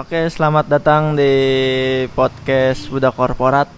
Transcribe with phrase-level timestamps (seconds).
[0.00, 1.28] Oke, selamat datang di
[2.16, 3.68] podcast Budak Korporat.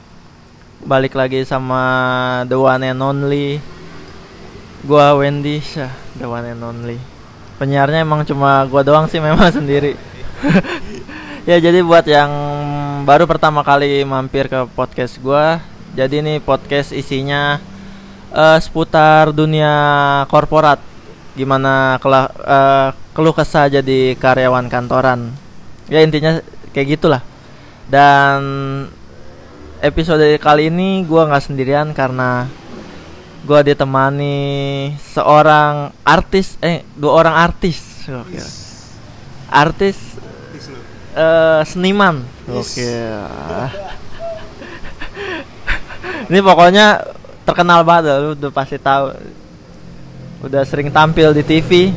[0.87, 1.83] Balik lagi sama
[2.47, 3.59] The One and Only.
[4.87, 6.95] Gua Wendy, Syah, The One and Only.
[7.59, 9.99] Penyiarnya emang cuma gua doang sih memang sendiri.
[11.51, 12.31] ya jadi buat yang
[13.03, 15.59] baru pertama kali mampir ke podcast gua,
[15.99, 17.59] jadi nih podcast isinya
[18.31, 19.75] eh, seputar dunia
[20.31, 20.79] korporat.
[21.35, 25.42] Gimana kela- eh, keluh kesah jadi karyawan kantoran
[25.93, 26.41] ya intinya
[26.73, 27.21] kayak gitulah.
[27.85, 28.41] Dan
[29.85, 32.49] episode kali ini gua nggak sendirian karena
[33.45, 34.41] gua ditemani
[35.13, 38.09] seorang artis eh dua orang artis.
[38.09, 38.41] Oke.
[39.53, 40.01] artis
[41.13, 42.25] eh, seniman.
[42.49, 42.89] Oke.
[46.33, 47.05] Ini pokoknya
[47.45, 49.13] terkenal banget lu udah pasti tahu.
[50.43, 51.93] Udah sering tampil di TV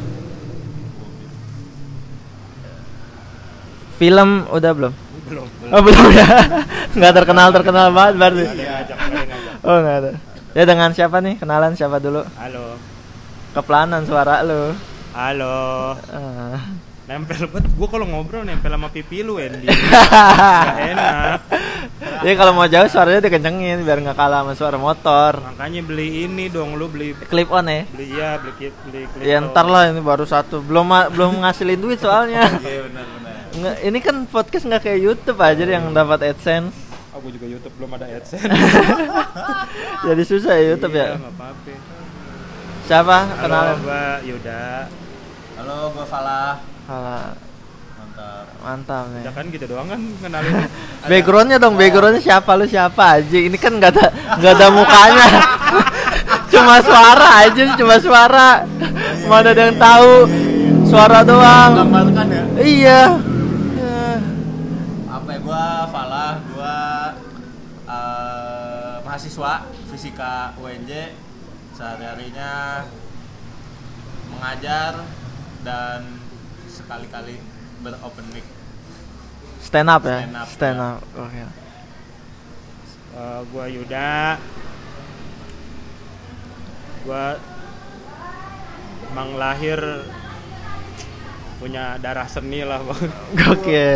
[3.95, 4.93] film udah belum
[5.25, 6.27] belum Oh belum ya,
[6.95, 8.43] nggak terkenal terkenal banget berarti.
[8.45, 8.97] yang ngajak
[9.65, 10.11] Oh nggak ada.
[10.53, 11.35] Ya dengan siapa nih?
[11.35, 12.21] Kenalan siapa dulu?
[12.37, 12.77] halo
[13.51, 14.75] Kepelanan suara lu.
[15.11, 16.59] halo Ah.
[17.05, 21.37] Nempel bet gua kalau ngobrol nempel sama pipi lu Andy Gak enak
[21.95, 25.37] Jadi kalau mau jauh suaranya dikencengin biar nggak kalah sama suara motor.
[25.37, 27.85] makanya beli ini dong lu beli Clip on ya.
[27.87, 30.59] beli iya beli kit beli klip Ya ntar lah ini baru satu.
[30.59, 30.81] Belum
[31.13, 32.49] belum ngasilin duit soalnya.
[32.65, 33.33] Iya benar benar.
[33.53, 36.73] Nggak, ini kan podcast nggak kayak YouTube aja yang dapat AdSense.
[37.11, 38.43] aku juga YouTube belum ada adsense
[40.05, 41.15] Jadi susah ya YouTube iya, ya.
[41.15, 41.73] nggak apa-apa
[42.83, 43.17] Siapa?
[43.23, 43.77] halo Kenalan.
[43.79, 44.63] gua Yuda
[45.55, 46.59] Halo, gua Falah.
[46.85, 47.33] Alah,
[47.97, 48.45] Mantap.
[48.61, 49.23] mantap nih.
[49.25, 50.53] ya kan gitu doang kan kenalin
[51.09, 53.37] Backgroundnya dong, backgroundnya siapa lu siapa aja?
[53.37, 54.05] Ini kan nggak ada
[54.37, 55.27] nggak ada mukanya,
[56.53, 58.65] cuma suara aja, cuma suara.
[59.25, 60.13] Mana ada yang tahu?
[60.85, 61.71] Suara doang.
[61.77, 62.43] Gambarkan ya.
[62.57, 63.01] Iya.
[63.77, 64.01] Ya.
[65.09, 66.77] Apa ya gua Falah, gua
[67.85, 69.53] eh, mahasiswa
[69.89, 71.13] fisika UNJ.
[71.73, 72.81] Sehari-harinya
[74.31, 75.05] mengajar
[75.61, 76.01] dan
[76.85, 77.35] sekali-kali
[77.81, 78.45] beropen mic.
[79.59, 80.21] Stand up ya.
[80.21, 80.89] Stand up, Stand ya.
[80.93, 80.99] up.
[81.17, 81.43] Oke.
[83.15, 84.15] Eh, gua Yuda
[87.01, 87.37] gua
[89.07, 89.79] emang lahir
[91.55, 93.01] punya darah seni lah bang
[93.47, 93.87] Oke.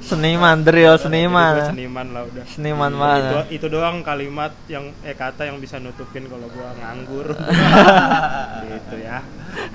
[0.00, 1.52] Seniman, drill Jadi seniman.
[1.54, 1.66] ya.
[1.68, 3.44] seniman lah udah Seniman itu, banget.
[3.52, 7.36] itu doang kalimat yang eh kata yang bisa nutupin kalau gua nganggur
[8.66, 9.20] gitu ya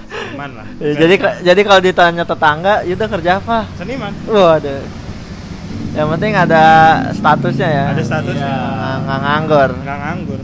[0.05, 3.57] seniman lah Ya, jadi jadi kalau ditanya tetangga, Yuda kerja apa?
[3.75, 4.75] seniman ada.
[5.93, 6.63] Yang penting ada
[7.11, 7.85] statusnya ya.
[7.91, 9.69] ada statusnya Nggak- nggak nganggur.
[9.79, 10.41] nggak nganggur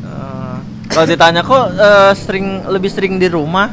[0.00, 0.56] Eh,
[0.88, 3.68] kalau ditanya kok eh, sering lebih sering di rumah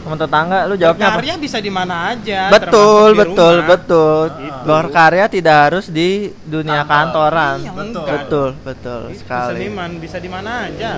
[0.00, 1.18] sama tetangga, lu jawabnya apa?
[1.18, 3.66] karya bisa di mana aja Betul, betul, rumah.
[3.68, 4.24] betul.
[4.38, 4.62] Gitu.
[4.62, 7.34] Berkarya tidak harus di dunia Kantor.
[7.34, 7.56] kantoran.
[7.58, 7.82] Iya, Betul.
[7.82, 8.06] enggak.
[8.14, 9.50] Betul, betul Itu sekali.
[9.58, 10.92] seniman bisa di mana aja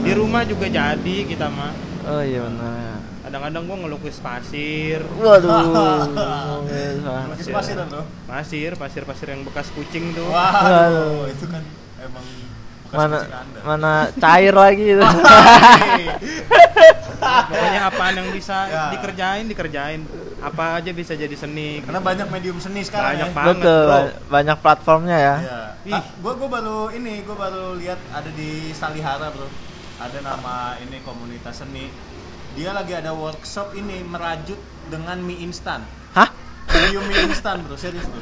[0.00, 1.72] di rumah juga jadi kita mah
[2.06, 3.02] Oh iya benar.
[3.20, 5.50] kadang-kadang gua ngelukis pasir Waduh.
[6.06, 8.02] ngomongin soal- Lukis pasiran lo.
[8.24, 11.62] pasir pasir pasir yang bekas kucing tuh Waduh, itu kan
[11.98, 12.22] emang
[12.84, 13.58] bekas Mana kucing Anda.
[13.60, 15.02] mana cair lagi itu.
[17.46, 18.84] pokoknya apaan yang bisa Ya.
[18.92, 20.00] dikerjain dikerjain
[20.38, 23.34] apa aja bisa jadi seni Karena banyak medium seni sekarang Banyak ya.
[23.34, 23.56] banget.
[23.56, 24.00] Betul, bro.
[24.28, 25.36] banyak platformnya ya.
[25.40, 25.60] Iya.
[25.84, 25.92] Ih.
[25.92, 29.46] Ah, gua gua baru ini, gua baru lihat ada di Salihara, Bro.
[29.96, 31.88] Ada nama ini komunitas seni.
[32.52, 34.56] Dia lagi ada workshop ini merajut
[34.88, 35.84] dengan mie instan.
[36.12, 36.28] Hah?
[36.68, 37.80] Medium mie instan, Bro.
[37.80, 38.20] Serius, Bro.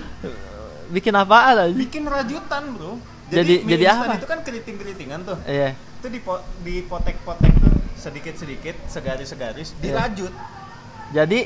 [0.90, 1.74] Bikin apaan aja?
[1.74, 2.98] Bikin rajutan, Bro.
[3.26, 4.18] Jadi- mie jadi instan apa?
[4.18, 5.38] itu kan keriting-keritingan tuh.
[5.44, 5.74] Iya.
[5.98, 9.80] Itu dipo- dipotek-potek tuh sedikit-sedikit, segaris-segaris, Iya.
[9.82, 10.32] dirajut.
[11.10, 11.40] Jadi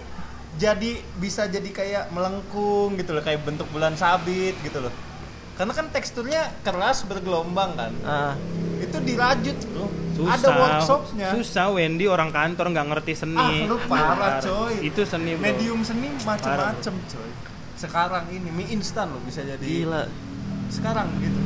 [0.59, 4.91] Jadi bisa jadi kayak melengkung gitu loh, kayak bentuk bulan sabit gitu loh.
[5.55, 7.93] Karena kan teksturnya keras bergelombang kan.
[8.03, 8.35] ah,
[8.79, 13.77] itu dirajut bro susah ada workshopnya susah Wendy orang kantor nggak ngerti seni ah lu
[13.85, 15.45] parah coy itu seni bro.
[15.45, 17.31] medium seni macam-macam coy
[17.75, 20.11] sekarang ini mie instan lo bisa jadi gila.
[20.69, 21.41] sekarang gitu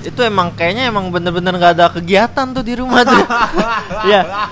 [0.00, 3.20] Itu emang kayaknya emang bener-bener nggak ada kegiatan tuh di rumah tuh.
[4.08, 4.48] Iya.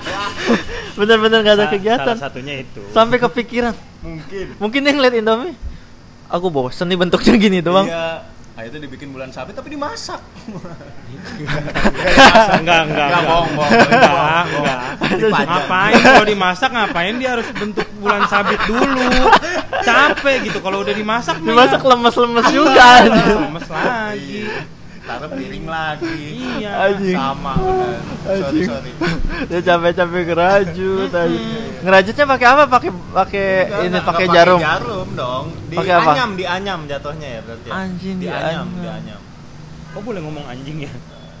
[0.93, 2.13] bener-bener nggak ada Sa- kegiatan.
[2.13, 3.73] salah satunya itu Sampai kepikiran.
[3.99, 5.57] mungkin Mungkin dia ngeliat Indomie.
[6.29, 7.89] Aku bosen nih bentuknya gini doang.
[7.89, 8.21] iya
[8.65, 10.19] itu dibikin bulan sabit tapi dimasak.
[12.59, 13.71] Enggak enggak Enggak, bohong, bohong.
[13.71, 14.79] enggak enggak.
[15.47, 19.07] Ngapain kalau dimasak ngapain dia harus bentuk bulan sabit dulu?
[19.83, 22.87] Capek gitu kalau udah dimasak Dimasak ya lemes-lemes juga.
[23.07, 24.43] lemes lagi
[25.09, 26.21] taruh piring lagi
[26.55, 26.71] Iya.
[26.85, 27.15] Anjing.
[27.15, 27.97] sama bener
[28.37, 28.91] sorry sorry
[29.49, 31.39] Dia capek-capek ngerajut aja.
[31.79, 32.63] Ngerajutnya pakai apa?
[32.67, 33.47] Pakai pakai
[33.83, 34.59] ini pakai jarum.
[34.59, 36.11] jarum dong di Pakai apa?
[36.13, 37.73] anyam di anyam jatuhnya ya berarti ya?
[37.73, 38.67] Anjing, di di anyam anyam.
[38.75, 39.21] di anyam
[39.89, 40.91] Kok boleh ngomong anjing ya?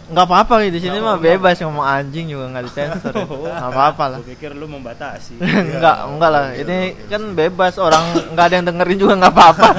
[0.09, 3.13] Nggak apa-apa di sini Nggak mah bebas ngomong anjing juga nggak disensor.
[3.13, 3.25] ya.
[3.53, 4.17] Nggak apa-apa lah.
[4.19, 5.37] Gue pikir lu membatasi.
[5.69, 6.43] enggak, oke, enggak lah.
[6.47, 7.03] oke, Ini oke.
[7.07, 9.69] kan bebas orang nggak ada yang dengerin juga nggak apa-apa.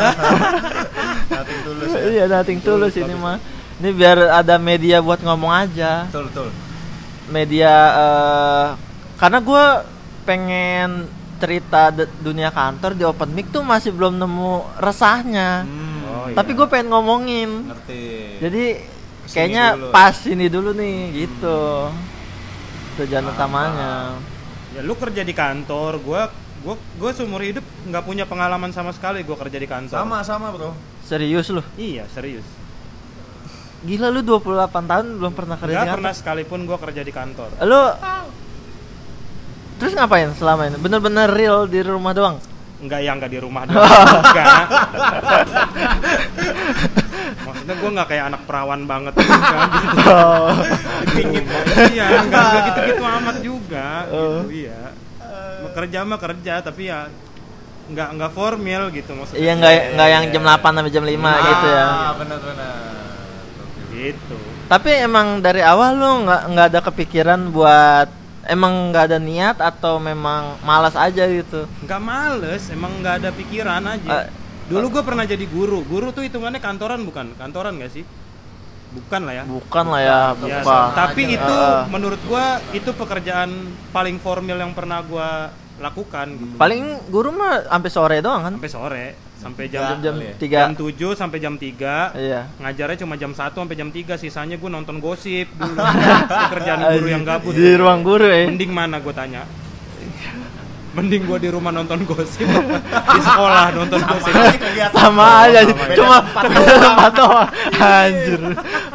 [1.30, 3.36] nothing tulus ya Iya, nothing tulus ini mah.
[3.80, 6.04] Ini biar ada media buat ngomong aja.
[6.06, 6.48] betul betul
[7.28, 8.66] Media eh
[9.16, 9.64] karena gue
[10.22, 10.90] pengen
[11.36, 11.88] cerita
[12.20, 15.64] dunia kantor di open mic tuh masih belum nemu resahnya.
[15.64, 16.34] Hmm, Oh, iya.
[16.34, 17.70] Tapi gue pengen ngomongin.
[17.70, 18.02] ngerti
[18.42, 18.84] Jadi Ke
[19.24, 19.88] sini kayaknya dulu.
[19.88, 21.60] pas ini dulu nih gitu.
[22.98, 23.92] Tujuan Paham, utamanya.
[24.70, 26.28] Ya lu kerja di kantor, gua
[26.60, 29.96] gua gua seumur hidup nggak punya pengalaman sama sekali gua kerja di kantor.
[29.96, 31.62] sama sama bro Serius lu?
[31.74, 32.44] Iya, serius.
[33.80, 34.44] Gila lu 28
[34.84, 37.48] tahun belum pernah kerja di pernah sekalipun gua kerja di kantor.
[37.60, 37.82] Lu
[39.76, 40.76] Terus ngapain selama ini?
[40.76, 42.36] Bener-bener real di rumah doang?
[42.78, 43.80] Enggak yang enggak di rumah doang.
[44.20, 44.64] Enggak.
[47.40, 49.96] Maksudnya gua nggak kayak anak perawan banget juga gitu.
[50.06, 50.52] Oh.
[51.88, 54.44] Iya, enggak enggak gitu-gitu amat juga Oh.
[54.44, 54.80] gitu, iya.
[55.70, 57.08] Kerja mah kerja tapi ya
[57.88, 59.40] nggak nggak formal gitu maksudnya.
[59.40, 61.86] Iya nggak nggak yang jam 8 sampai jam 5 gitu ya.
[61.86, 62.99] ah benar benar
[64.02, 64.36] Gitu.
[64.66, 68.08] Tapi emang dari awal lu nggak nggak ada kepikiran buat
[68.44, 71.68] emang nggak ada niat atau memang malas aja gitu.
[71.80, 74.26] nggak males emang nggak ada pikiran aja Eh,
[74.66, 78.04] dulu gue pernah jadi guru guru tuh hitungannya kantoran bukan kantoran nggak sih
[78.90, 81.36] bukan lah ya Bukan lah ya, Ya, tapi aja.
[81.36, 81.86] itu Ah.
[81.86, 83.50] menurut gua itu pekerjaan
[83.90, 86.54] paling formal yang pernah gua lakukan gitu.
[86.58, 88.52] Paling guru mah sampai sore doang kan?
[88.58, 89.04] sampai sore
[89.40, 90.32] sampai jam Jam kali ya?
[90.36, 90.56] tiga.
[90.60, 92.40] jam 7 sampai jam 3 Iya.
[92.60, 95.74] ngajarnya cuma jam 1 sampai jam 3 sisanya gue nonton gosip dulu
[96.44, 98.46] pekerjaan guru yang gabut Di ruang guru ya.
[98.46, 99.42] mending mana gue tanya
[100.90, 104.92] mending gue di rumah nonton gosip di sekolah nonton gosip kegiatan?
[104.92, 107.48] Sama aja, Beda cuma tempat beda tempat doang.
[107.78, 108.40] Anjir.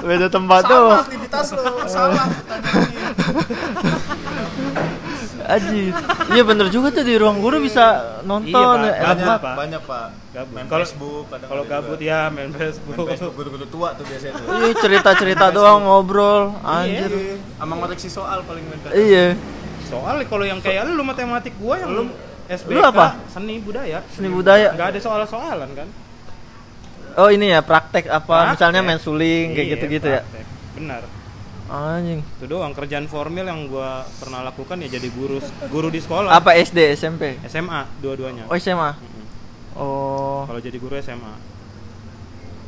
[0.04, 1.00] Beda tempat sama doang.
[1.02, 2.28] aktivitas lo salah
[5.48, 5.94] Anjir.
[6.28, 7.86] Iya bener juga tuh di ruang guru bisa
[8.22, 8.78] nonton.
[8.78, 8.98] Iya, Pak.
[8.98, 9.40] Gabut, banget.
[9.40, 9.56] Pak.
[9.56, 10.54] banyak pak Gabut.
[10.54, 12.10] main Kalau- Facebook kadang kalau ada gabut juga.
[12.10, 16.44] ya main Facebook, main Facebook guru-guru tua tuh biasanya tuh Iya cerita-cerita doang ngobrol.
[16.60, 17.08] Anjir.
[17.08, 18.98] Iya, sama ngoreksi soal paling main kadang.
[18.98, 19.28] Iya.
[19.86, 22.04] soal kalau yang kayak lu matematik gua yang lu
[22.46, 23.22] SBK Lu apa?
[23.28, 24.70] seni budaya Seni budaya.
[24.72, 25.88] nggak ada soal-soalan kan
[27.16, 28.26] Oh ini ya praktek apa?
[28.28, 28.52] Praktek.
[28.52, 30.22] Misalnya main suling kayak Iya, gitu-gitu ya.
[30.74, 31.02] benar
[31.66, 32.22] Anjing.
[32.22, 35.42] itu doang kerjaan formal yang gua pernah lakukan ya jadi guru
[35.74, 37.42] guru di sekolah Apa SD, SMP?
[37.50, 38.94] SMA dua-duanya Oh SMA.
[38.94, 39.26] Mm-mm.
[39.74, 40.46] Oh.
[40.46, 41.56] kalau jadi guru SMA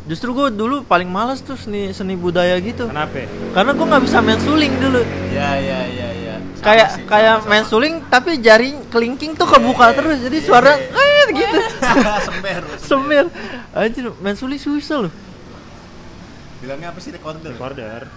[0.08, 2.88] Justru gue dulu paling males tuh seni seni budaya gitu.
[2.88, 5.04] kenapa Karena gue nggak bisa main suling dulu.
[5.04, 6.36] Iya iya iya iya.
[6.56, 7.52] Sama kayak sih, kayak sama-sama.
[7.52, 10.18] main suling tapi jari kelingking tuh kebuka Iya, terus.
[10.24, 10.96] Jadi iya, suara iya.
[10.96, 11.60] eh gitu.
[12.32, 12.62] sember.
[12.80, 13.26] Semir.
[13.76, 15.14] Anjir, main suling susah loh.
[16.64, 17.52] Bilangnya apa sih recorder?
[17.52, 18.08] recorder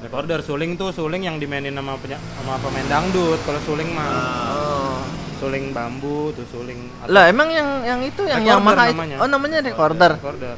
[0.00, 4.50] recorder suling tuh suling yang dimainin sama penya- sama pemain dangdut kalau suling mah Ah,
[4.50, 4.98] Oh.
[5.38, 8.92] suling bambu tuh suling Lah emang yang yang itu yang Yamaha itu.
[8.94, 9.16] namanya.
[9.18, 10.12] Oh namanya recorder.
[10.14, 10.56] recorder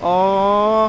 [0.00, 0.88] Oh.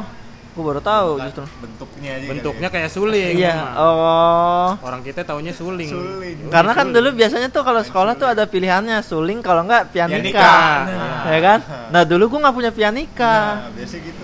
[0.51, 1.43] Gue baru tahu bukan justru.
[1.57, 2.25] bentuknya aja.
[2.25, 3.75] bentuknya kali kayak suling Iya.
[3.75, 4.71] Oh.
[4.79, 6.47] orang kita taunya suling Suling.
[6.47, 6.95] Karena kan suling.
[6.95, 10.15] dulu biasanya tuh kalau sekolah tuh ada pilihannya suling kalau enggak pianika.
[10.23, 10.55] Pianika.
[10.87, 11.27] Nah.
[11.27, 11.59] Ya kan?
[11.91, 12.77] Nah, dulu gua nggak punya ya.
[12.77, 13.35] pianika.
[13.57, 14.23] Nah, biasa gitu.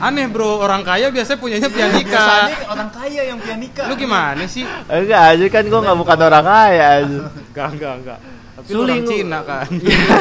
[0.00, 3.82] Aneh bro orang kaya biasanya punyanya pianika Biasanya orang kaya yang pianika.
[3.84, 7.18] lu gimana sih Enggak aja kan gua nggak bukan orang kaya aja.
[7.46, 8.18] enggak enggak enggak
[8.50, 9.10] tapi lu Suling orang.
[9.10, 9.68] Cina kan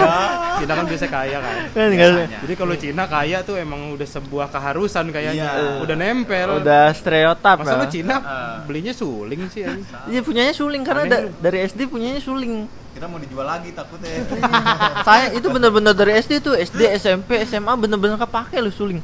[0.59, 2.37] Cina kan biasa kaya kan Kan Biasanya.
[2.39, 5.79] jadi kalau Cina kaya tuh emang udah sebuah keharusan kayaknya Iya.
[5.79, 7.89] udah nempel udah stereotip masa lu ya.
[7.89, 8.59] Cina Ah.
[8.63, 9.63] belinya suling sih?
[10.05, 12.63] Iya punyanya suling karena da- dari SD punyanya suling.
[12.89, 14.11] Kita mau dijual lagi takutnya.
[15.07, 18.99] Saya itu bener-bener dari SD tuh SD SMP SMA bener-bener kepake lu suling.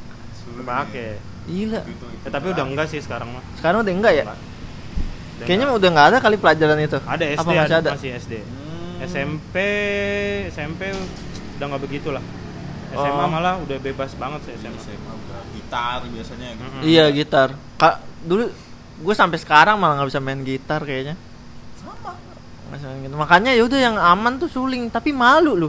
[0.66, 1.10] Pakai
[1.46, 1.78] Gila.
[1.80, 4.24] Gitu, ya, tapi udah enggak sih sekarang mah Sekarang udah enggak ya?
[4.26, 4.36] Udah
[5.40, 5.78] Kayaknya enggak.
[5.78, 6.98] udah nggak ada kali pelajaran itu.
[7.00, 7.90] ada SD Apa masih ada?
[7.92, 9.04] masih SD Hmm.
[9.04, 9.54] SMP
[10.48, 10.80] SMP
[11.54, 12.24] udah nggak begitu lah
[12.88, 13.28] SMA Oh.
[13.28, 16.64] malah udah bebas banget sih SMA SMA udah gitar biasanya gitu.
[16.64, 16.82] Mm-mm.
[16.82, 17.48] Iya gitar.
[17.76, 18.48] Kak dulu
[18.96, 21.12] gue sampai sekarang malah nggak bisa main gitar kayaknya.
[21.76, 22.16] Sama.
[22.72, 23.12] Gitar.
[23.12, 25.68] Makanya yaudah yang aman tuh suling tapi malu lu.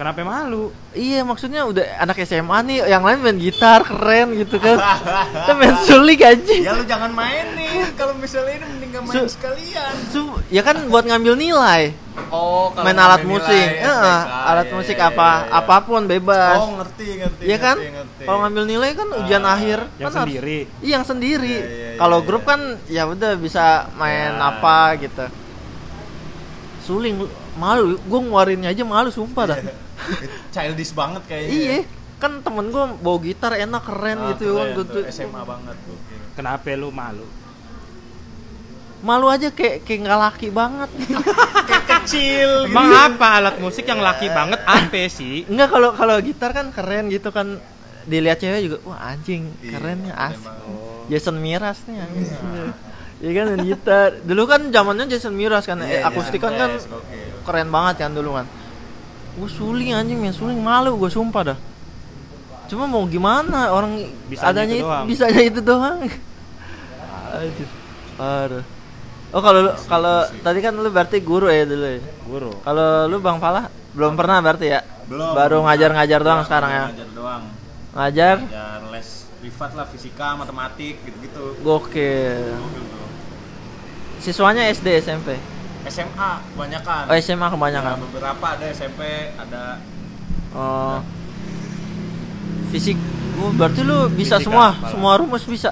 [0.00, 0.72] Kenapa malu?
[0.96, 4.80] Iya maksudnya udah anak SMA nih yang lain main gitar keren gitu kan.
[4.80, 6.54] Kita main sulik aja.
[6.56, 10.64] ya lu jangan main nih kalau misalnya ini mending gak main Su- sekalian Su- ya
[10.64, 11.92] kan buat ngambil nilai.
[12.32, 13.68] oh main alat musik.
[13.76, 16.56] Heeh, alat Iya, musik apa apa pun bebas.
[16.58, 17.76] oh ngerti ngerti Iya kan?
[18.24, 20.58] Kalau ngambil nilai kan ujian Ah, akhir Yang kan harus- sendiri.
[20.80, 21.56] Iya, yang sendiri.
[21.60, 22.48] Iya, iya, Kalau iya, grup iya.
[22.48, 23.64] kan ya udah bisa
[24.00, 24.48] main Ya.
[24.48, 25.28] apa gitu.
[26.80, 29.60] Suling malu, gue ngeluarinnya aja malu sumpah dah.
[30.54, 31.78] Childish banget kayaknya Iya,
[32.16, 34.82] kan temen gue bawa gitar enak keren Ah, gitu kan keren gitu.
[34.94, 35.98] tuh, SMA banget tuh
[36.32, 37.26] Kenapa lu malu?
[39.00, 41.16] Malu aja kayak kayak nggak laki banget gitu.
[41.90, 45.44] kecil Emang apa alat musik yang laki banget apa sih?
[45.44, 47.56] Enggak kalau kalau gitar kan keren gitu kan
[48.02, 50.44] dilihat cewek juga wah anjing Iya, keren ya asik.
[50.44, 50.56] emang.
[51.08, 52.28] Jason Miraz nih anjing.
[53.20, 54.08] Iya kan gitar.
[54.20, 56.70] Dulu kan zamannya Jason Miraz kan eh, Iya, akustik kan kan
[57.42, 58.44] keren banget kan dulu kan.
[59.40, 61.58] Gue suling anjing main suling malu gue sumpah dah.
[62.68, 65.04] Cuma mau gimana orang Bisanya adanya itu doang.
[65.08, 65.98] bisanya itu doang.
[67.32, 67.68] Aduh.
[68.16, 68.64] Aduh.
[69.30, 72.00] Oh kalau lu- kalau tadi kan lu berarti guru ya dulu ya.
[72.22, 72.50] Guru.
[72.60, 74.80] Kalau lu Bang Falah belum pernah berarti ya?
[75.08, 76.84] belum Baru ngajar-ngajar doang Ya, sekarang ya.
[76.86, 77.42] ngajar doang
[77.90, 79.08] Ngajar ngajar les
[79.40, 82.54] privat lah fisika matematik gitu-gitu gokil.
[84.18, 85.34] Siswanya SD SMP.
[85.82, 87.94] SMA kebanyakan Oh SMA Ya, kebanyakan.
[88.04, 89.00] beberapa ada SMP
[89.34, 89.80] ada
[90.50, 90.98] Oh.
[92.68, 92.98] Fisik.
[93.36, 94.90] Oh, berarti lu bisa Fisika, semua, apalah.
[94.90, 95.70] semua rumus bisa.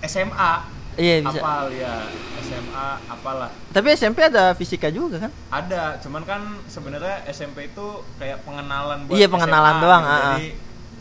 [0.00, 0.52] SMA
[0.92, 1.40] Iya bisa.
[1.40, 1.94] apal ya
[2.42, 5.32] SMA apalah Tapi SMP ada fisika juga kan?
[5.48, 7.86] ada cuman kan sebenarnya SMP itu
[8.18, 10.12] kayak pengenalan buat Iya, pengenalan SMA, doang, gitu.
[10.12, 10.36] ah, ah.
[10.36, 10.48] Jadi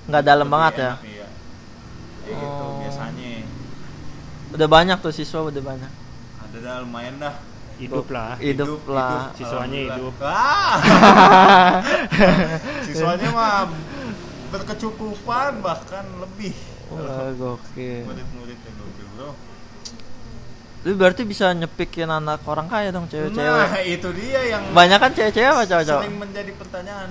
[0.04, 0.92] Nggak dalam banget ya.
[1.04, 1.28] iya.
[2.24, 2.80] Gitu Oh.
[2.80, 3.34] biasanya
[4.52, 5.92] Udah banyak tuh siswa udah banyak.
[6.42, 7.36] ada dah lumayan dah
[7.82, 8.38] Hidup lah.
[8.38, 9.34] Hidup, lah.
[9.34, 10.14] Siswanya hidup.
[10.22, 10.78] Ah.
[12.86, 13.68] siswanya mah
[14.52, 16.54] berkecukupan bahkan lebih
[16.88, 18.04] Wah, gokil.
[18.04, 19.30] murid-muridnya gokil bro
[20.82, 23.38] Lu berarti bisa nyepikin anak orang kaya dong cewek-cewek.
[23.38, 26.02] nah itu dia yang Banyak kan cewek-cewek apa cowok-cowok?
[26.04, 27.10] sering menjadi pertanyaan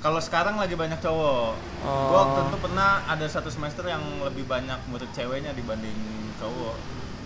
[0.00, 2.06] kalau sekarang lagi banyak cowok Oh.
[2.10, 5.96] gua itu pernah ada satu semester yang lebih banyak murid ceweknya dibanding
[6.36, 6.76] cowok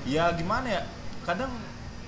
[0.05, 0.83] ya gimana ya
[1.23, 1.51] kadang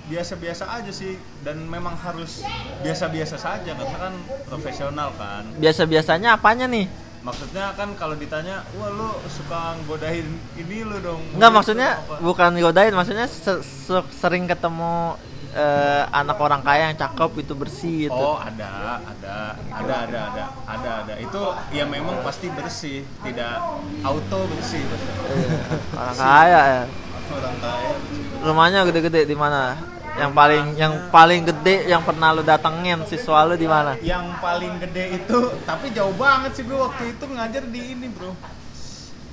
[0.07, 2.39] biasa-biasa aja sih dan memang harus
[2.79, 4.13] biasa-biasa saja karena kan
[4.45, 6.87] profesional kan Biasa-biasanya apanya nih?
[7.17, 10.23] maksudnya kan kalau ditanya wah lu suka godain
[10.55, 15.19] ini lu dong Enggak Murid maksudnya lu apa?" bukan godain, maksudnya se- se- sering ketemu
[15.49, 18.15] eh, anak orang kaya yang cakep itu bersih gitu.
[18.15, 19.35] Oh ada, ada,
[19.73, 21.13] ada, ada, ada, ada, ada.
[21.17, 23.59] Itu ya memang pasti bersih, tidak
[24.01, 24.85] auto bersih.
[24.85, 25.57] Iya,
[25.91, 26.83] orang kaya ya.
[27.27, 27.91] Orang kaya.
[27.97, 28.39] bersih.
[28.39, 29.73] Rumahnya gede-gede di mana?
[30.17, 33.93] Yang paling yang paling gede yang pernah lu datengin siswa lu di mana?
[34.01, 38.33] Yang paling gede itu, tapi jauh banget sih gue waktu itu ngajar di ini bro.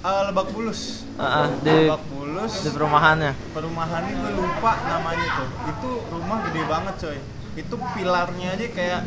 [0.04, 1.08] Eh, Lebak Bulus.
[1.16, 2.52] Heeh, di Lebak Bulus.
[2.60, 3.32] di perumahannya.
[3.56, 5.48] Perumahan ini gue lupa namanya tuh.
[5.72, 7.18] Itu rumah gede banget coy.
[7.56, 9.00] Itu pilarnya aja kayak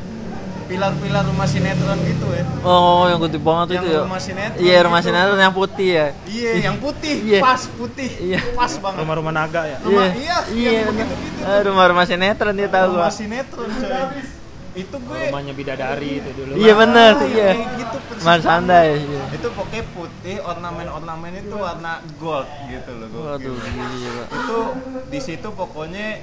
[0.68, 2.44] pilar-pilar rumah sinetron gitu ya.
[2.62, 4.00] Oh, yang gede banget Yang itu ya.
[4.04, 5.08] rumah sinetron Iya, rumah gitu.
[5.10, 6.08] sinetron yang putih ya.
[6.26, 7.40] Iya, yang putih, Iya.
[7.40, 8.40] pas putih, Iya.
[8.52, 9.00] pas banget.
[9.02, 9.78] Rumah-rumah naga ya.
[9.80, 11.06] Rumah- iya, iya, yang bener.
[11.08, 11.40] begitu-gitu.
[11.42, 13.00] Eh, rumah-rumah sinetron dia tahu gua.
[13.02, 14.22] Rumah sinetron coy.
[14.78, 16.52] Itu gue Rumahnya bidadari itu dulu.
[16.54, 17.50] Iya bener, Ah, iya.
[17.50, 18.46] kayak gitu Mas.
[18.46, 18.90] Andai.
[19.00, 19.24] Iya.
[19.34, 23.08] Itu pokoknya putih, ornamen-ornamen itu warna gold gitu loh.
[23.10, 23.58] gokil.
[23.58, 24.24] Waduh, gila.
[24.30, 24.58] Itu
[25.10, 26.22] di situ pokoknya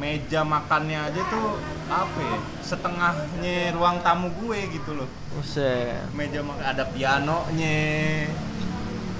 [0.00, 2.38] meja makannya aja tuh apa ya?
[2.64, 5.08] Setengahnya ruang tamu gue gitu loh.
[5.36, 6.08] Buset.
[6.16, 8.28] Meja makan ada pianonya.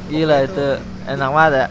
[0.09, 0.67] Gila itu
[1.09, 1.67] enak banget ya.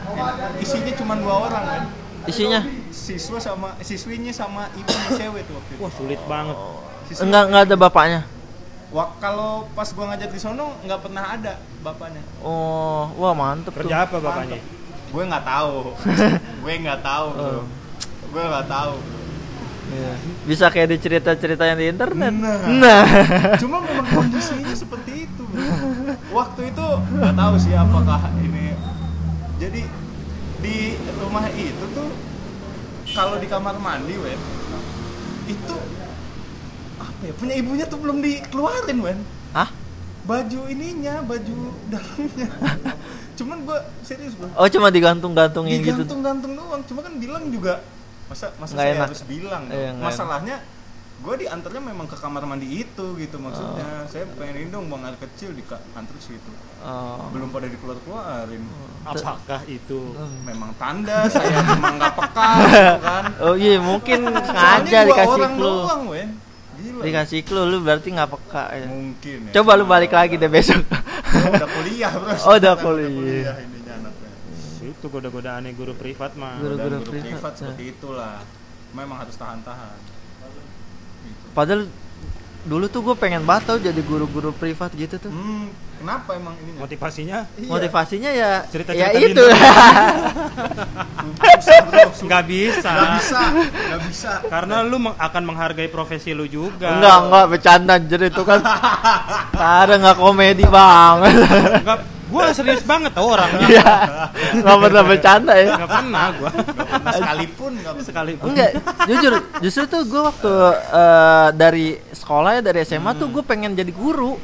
[0.58, 1.84] Isinya cuma dua orang kan.
[2.30, 5.82] Isinya Siswa sama siswinya sama ibunya cewek tuh waktu itu.
[5.82, 6.58] Wah sulit banget.
[7.10, 8.22] Siswi- enggak enggak ada bapaknya.
[8.92, 12.20] Wah, kalau pas gua ngajar di sono nggak pernah ada bapaknya.
[12.44, 13.88] Oh, wah mantep tuh.
[13.88, 14.60] Kerja apa bapaknya?
[15.12, 15.96] Gue nggak tahu.
[16.64, 17.48] gue nggak tahu, bro.
[17.48, 17.64] Oh.
[18.32, 18.96] Gue nggak tahu.
[19.92, 20.14] Iya.
[20.48, 22.32] Bisa kayak di cerita-cerita yang di internet.
[22.32, 22.60] Nah.
[22.80, 23.04] Nah.
[23.60, 25.68] Cuma memang kondisinya seperti itu, bro.
[26.32, 26.86] Waktu itu
[27.20, 28.72] nggak tahu sih apakah ini.
[29.60, 29.84] Jadi
[30.64, 32.10] di rumah itu tuh
[33.12, 34.40] kalau di kamar mandi, wen,
[35.52, 35.76] itu
[36.96, 37.34] apa ya?
[37.36, 39.20] Punya ibunya tuh belum dikeluarin, wen.
[39.52, 39.68] Hah?
[40.24, 42.48] Baju ininya, baju dalamnya.
[43.38, 44.48] Cuman gua serius, bro.
[44.56, 46.00] Oh, cuma digantung-gantungin gitu.
[46.00, 47.84] digantung-gantung doang cuma kan bilang juga
[48.32, 49.04] masa masa Nggak saya enak.
[49.06, 49.76] harus bilang dong?
[49.76, 50.58] Iya, masalahnya
[51.22, 54.10] gue diantarnya memang ke kamar mandi itu gitu maksudnya Oh.
[54.10, 56.50] saya pengen ini dong buang air kecil di ka- antar situ
[56.82, 57.30] Oh.
[57.30, 58.64] belum pada dikeluar keluarin
[59.04, 60.18] Apakah itu?
[60.42, 65.82] memang tanda saya memang nggak peka gitu kan Oh iya, mungkin sengaja dikasih clue.
[66.74, 67.02] Gila.
[67.04, 68.88] Dikasih clue lu berarti nggak peka ya.
[68.88, 69.52] Mungkin ya.
[69.54, 70.82] Coba lu balik lagi deh besok.
[70.82, 72.34] Oh, udah kuliah, Bro.
[72.42, 73.14] Oh, udah kuliah.
[73.14, 73.81] ininya anaknya.
[75.02, 76.56] Itu goda-godaannya guru privat mah.
[76.56, 77.58] Guru- Dan Guru-guru privat, ya.
[77.60, 78.38] seperti itulah.
[78.92, 79.98] Memang harus tahan-tahan.
[79.98, 81.46] Gitu.
[81.52, 81.90] Padahal
[82.62, 85.28] dulu tuh gue pengen banget tau jadi guru-guru privat gitu tuh.
[85.28, 86.80] Hmm, kenapa emang ininya?
[86.80, 87.66] Motivasinya Iya.
[87.68, 89.42] Motivasinya ya Cerita-cerita ya itu.
[92.22, 92.90] Nggak bisa.
[92.92, 94.32] Nggak bisa, nggak bisa.
[94.46, 96.94] Karena lu meng- akan menghargai profesi lu juga.
[96.94, 98.62] enggak, enggak bercanda anjir itu kan.
[99.82, 101.34] Ada nggak komedi banget.
[101.82, 102.00] Enggak,
[102.32, 103.68] gua serius banget tau orangnya.
[103.68, 103.92] Iya.
[104.58, 105.68] Nggak pernah bercanda ya.
[105.76, 106.50] Enggak pernah gua.
[106.50, 108.08] Nggak pernah sekalipun, nggak pernah.
[108.08, 108.70] Sekali Enggak,
[109.06, 113.92] jujur, justru tuh gue waktu eh, dari sekolah ya dari SMA tuh gue pengen jadi
[113.92, 114.40] guru.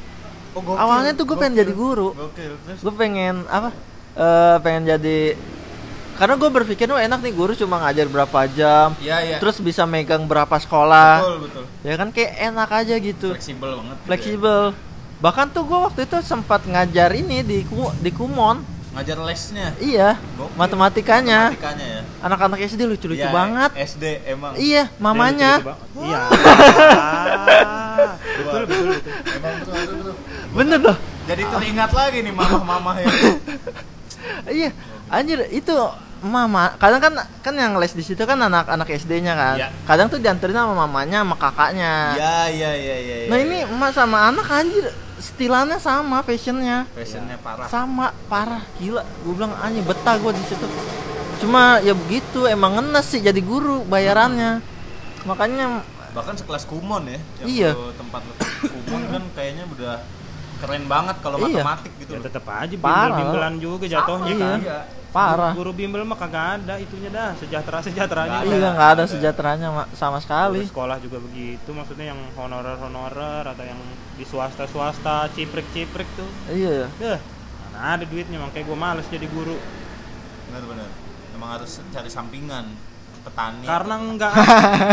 [0.51, 2.11] Oh, gokil, Awalnya tuh gue pengen jadi guru.
[2.11, 2.53] Gokil.
[2.65, 3.69] Terus Gue pengen apa?
[4.17, 5.37] eh pengen jadi
[6.17, 9.37] karena gue berpikir oh enak nih guru cuma ngajar berapa jam, Iya, iya.
[9.37, 11.63] terus bisa megang berapa sekolah, betul, betul.
[11.85, 13.97] ya kan kayak enak aja gitu, Fleksibel banget.
[14.17, 14.73] gitu ya.
[15.17, 18.61] Bahkan tuh gue waktu itu sempat ngajar ini di Ku- di Kumon,
[18.93, 19.73] Ngajar lesnya.
[19.77, 20.53] iya, Gokil.
[20.53, 22.01] matematikanya, Matematikanya ya.
[22.19, 24.53] anak-anak SD lucu-lucu Iya, banget, SD emang.
[24.55, 25.61] iya, mamanya,
[25.95, 26.21] Iya.
[28.37, 29.13] betul, betul, betul.
[29.27, 30.15] Emang betul, betul, betul.
[30.53, 33.07] bener loh, Jadi teringat lagi nih mamah-mamah ya.
[34.57, 34.69] iya,
[35.07, 35.73] anjir itu
[36.19, 39.69] mama, kadang kan kan yang les di situ kan anak-anak SD-nya kan, Iya.
[39.83, 41.93] kadang tuh dianterin sama mamanya, sama kakaknya.
[42.15, 43.15] Iya, iya, iya, iya.
[43.27, 43.43] Nah iya.
[43.43, 47.67] ini emak sama anak anjir stilannya sama fashionnya fashionnya parah.
[47.67, 50.67] sama parah gila gue bilang anjing betah gue di situ
[51.37, 54.61] cuma ya begitu emang ngenes sih jadi guru bayarannya
[55.25, 57.19] makanya Bahkan sekelas kumon ya.
[57.43, 57.71] Yang Iya.
[57.93, 58.25] tempat
[58.57, 60.01] kumon kan kayaknya udah
[60.57, 61.45] keren banget kalau Iya.
[61.53, 63.07] matematik gitu Ya tetap aja Parah.
[63.07, 64.41] bimbel-bimbelan juga jatuhnya Iya.
[64.43, 64.59] kan.
[64.61, 64.79] Iya.
[65.07, 68.37] parah Guru bimbel mah kagak ada itunya dah, sejahtera-sejahteranya.
[68.39, 68.69] Nggak iya ada.
[68.71, 73.79] nggak ada sejahteranya Ma- sama Guru sekali sekolah juga begitu, maksudnya yang honorer-honorer atau yang
[74.13, 76.29] di swasta-swasta, ciprik-ciprik tuh.
[76.47, 77.17] iya Deh,
[77.63, 79.57] mana ada duitnya, makanya gue males jadi guru.
[80.47, 80.89] Benar-benar.
[81.31, 82.65] Emang harus cari sampingan
[83.27, 83.65] petani.
[83.67, 84.31] Karena enggak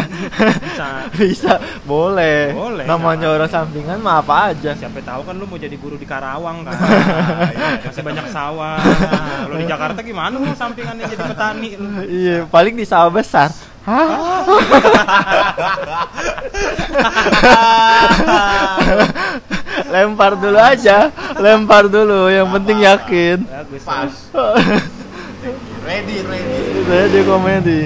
[0.66, 0.88] bisa.
[1.14, 1.52] bisa
[1.86, 5.94] boleh Boleh, namanya orang sampingan mah apa aja Siapa tahu kan lu mau jadi guru
[5.94, 6.74] di Karawang kan.
[7.54, 7.78] iya.
[7.86, 8.76] Masih banyak sawah.
[9.46, 11.86] Kalau di Jakarta gimana lu sampingannya jadi petani lu?
[12.04, 14.08] iya paling di sawah besar Hah?
[19.90, 23.82] lempar dulu aja lempar dulu yang penting yakin Bagus.
[23.84, 24.12] Pas.
[25.84, 26.88] Ready, ready.
[26.88, 27.82] saya di komedi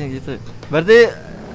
[0.00, 0.98] iya gitu berarti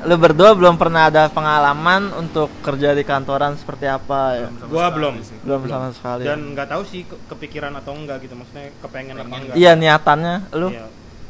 [0.06, 4.86] lu berdua belum pernah ada pengalaman untuk kerja di kantoran seperti apa ya sama Gua
[4.88, 5.14] belum.
[5.20, 5.34] sih.
[5.42, 9.26] belum sama sekali Dan nggak tahu sih ke- kepikiran atau enggak gitu, maksudnya kepengen apa
[9.26, 9.42] Pengen.
[9.44, 9.56] enggak.
[9.56, 10.86] iya niatannya lu Iya.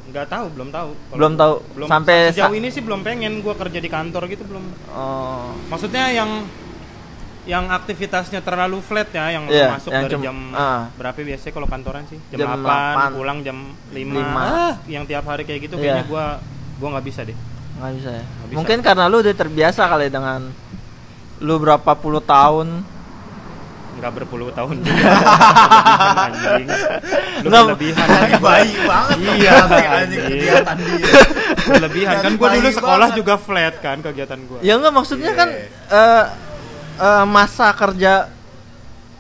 [0.05, 0.89] Nggak tahu, belum tahu.
[1.13, 1.53] Belum tahu.
[1.73, 4.63] Belum Sampai sejauh sa- ini sih belum pengen gua kerja di kantor gitu belum.
[4.91, 6.43] oh Maksudnya yang
[7.45, 10.89] yang aktivitasnya terlalu flat ya, yang Iya, masuk yang dari jam ah.
[10.93, 12.17] berapa biasanya kalau kantoran sih?
[12.27, 13.15] Jam, Jam 8, 8.
[13.15, 13.95] pulang jam 5.
[13.95, 14.41] Lima.
[14.41, 15.81] Ah, yang tiap hari kayak gitu Iya.
[15.95, 16.25] kayaknya gua
[16.75, 17.37] gua nggak bisa deh.
[17.75, 18.55] nggak bisa ya Nggak bisa.
[18.55, 20.39] mungkin karena lu udah terbiasa kali dengan
[21.37, 22.67] lu berapa puluh tahun
[23.95, 25.07] Nggak berpuluh tahun juga.
[26.21, 26.67] Anjing.
[27.39, 28.05] Lu Nggak- berlebihan.
[28.05, 30.23] Dari bayi banget Iya, berarti anjing anjing.
[30.27, 31.13] kegiatan dia.
[31.69, 33.17] Berlebihan kan gua dulu sekolah banget.
[33.17, 34.59] juga flat kan kegiatan gua.
[34.59, 35.39] ya enggak maksudnya Iya.
[35.39, 35.49] kan
[35.89, 36.23] eh
[36.97, 38.13] eh, masa kerja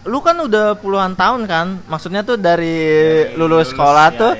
[0.05, 2.77] lu kan udah puluhan tahun kan maksudnya tuh dari,
[3.25, 4.33] Dari lulus, sekolah tuh.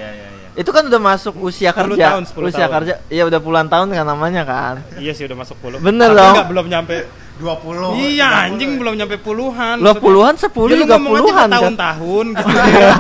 [0.56, 2.74] Itu kan udah masuk usia 10 kerja tahun, 10 usia tahun.
[2.74, 5.78] kerja iya udah puluhan tahun kan namanya kan Iya sih udah masuk puluh.
[5.78, 6.34] Bener Tapi dong.
[6.34, 6.98] nggak, belum nyampe.
[7.36, 8.00] 20.
[8.00, 9.76] iya anjing belum nyampe puluhan.
[9.78, 12.48] lo puluhan sepuluh Ya, juga puluhan kan tahun-tahun gitu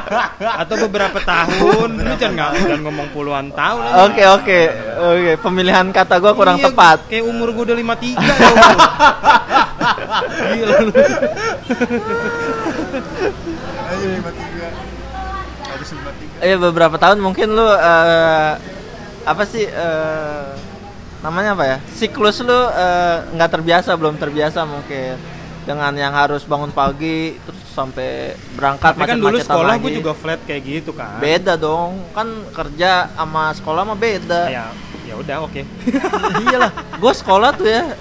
[0.62, 4.60] atau beberapa tahun lu jangan nggak jangan ngomong puluhan tahun oke oke
[5.00, 7.96] oke pemilihan kata gua kurang Iya, tepat kayak umur gue udah 53
[8.36, 8.76] tau lu.
[10.52, 10.91] Gila lu.
[13.86, 14.64] Ayo 53.
[16.36, 16.45] Harus 53.
[16.45, 18.52] Iya beberapa tahun mungkin lu eh,
[19.24, 20.48] apa sih eh,
[21.19, 25.15] namanya apa ya siklus lu eh, nggak terbiasa belum terbiasa mungkin
[25.65, 29.84] dengan yang harus bangun pagi terus sampai berangkat Tapi kan dulu sekolah lagi.
[29.84, 31.17] gue juga flat kayak gitu kan.
[31.17, 34.69] beda dong kan kerja sama sekolah mah beda Ya,
[35.04, 35.65] ya udah oke.
[36.45, 37.98] iyalah gue sekolah tuh ya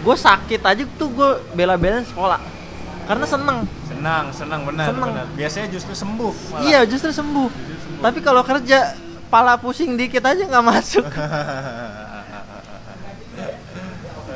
[0.00, 2.38] gue sakit aja tuh gue bela-belain sekolah
[3.04, 3.66] karena seneng
[4.00, 5.12] Senang, senang benar, Senang.
[5.12, 5.26] benar.
[5.36, 6.32] Biasanya justru sembuh.
[6.32, 6.64] malah.
[6.64, 7.52] iya justru sembuh
[8.00, 8.96] tapi kalau kerja
[9.28, 11.04] pala pusing dikit aja nggak masuk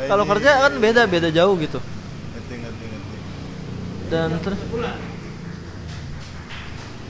[0.04, 3.16] kalau kerja kan beda beda jauh gitu Ngerti, ngerti, ngerti.
[4.12, 4.60] dan terus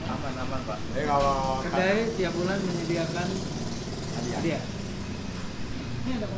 [0.05, 0.77] Aman, aman, Pak.
[0.95, 3.27] Eh kalau Kedai tiap bulan menyediakan
[4.31, 4.63] hadiah.
[6.07, 6.31] Wadah,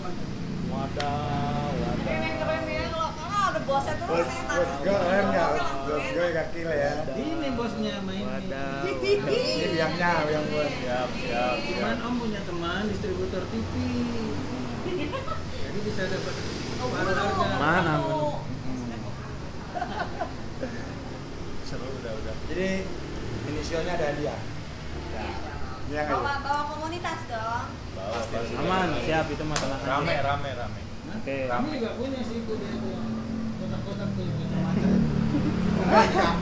[0.66, 2.77] wadah.
[3.68, 5.50] Bosnya tuh Bos, bos gue keren nggak?
[5.84, 6.92] Bos gue kaki lah ya.
[7.20, 8.88] Ini bosnya main Wadah.
[8.88, 10.72] Ini biangnya, biang bos.
[10.72, 13.74] Siap, siap, Cuman om punya teman distributor TV.
[15.52, 16.36] Jadi bisa dapat
[16.78, 17.58] Oh, harga.
[17.58, 17.94] Mana.
[21.66, 22.36] Seru udah udah.
[22.54, 22.70] Jadi
[23.50, 24.36] inisialnya ada dia.
[25.88, 26.04] Ya.
[26.06, 27.68] Bawa bawa komunitas dong.
[27.98, 28.20] Bawa.
[28.62, 29.82] Aman, siap itu mah tenang.
[29.82, 30.82] Rame, rame, rame.
[31.18, 31.38] Oke.
[31.50, 32.72] Kamu juga punya sih punya
[35.88, 36.36] Kan ya.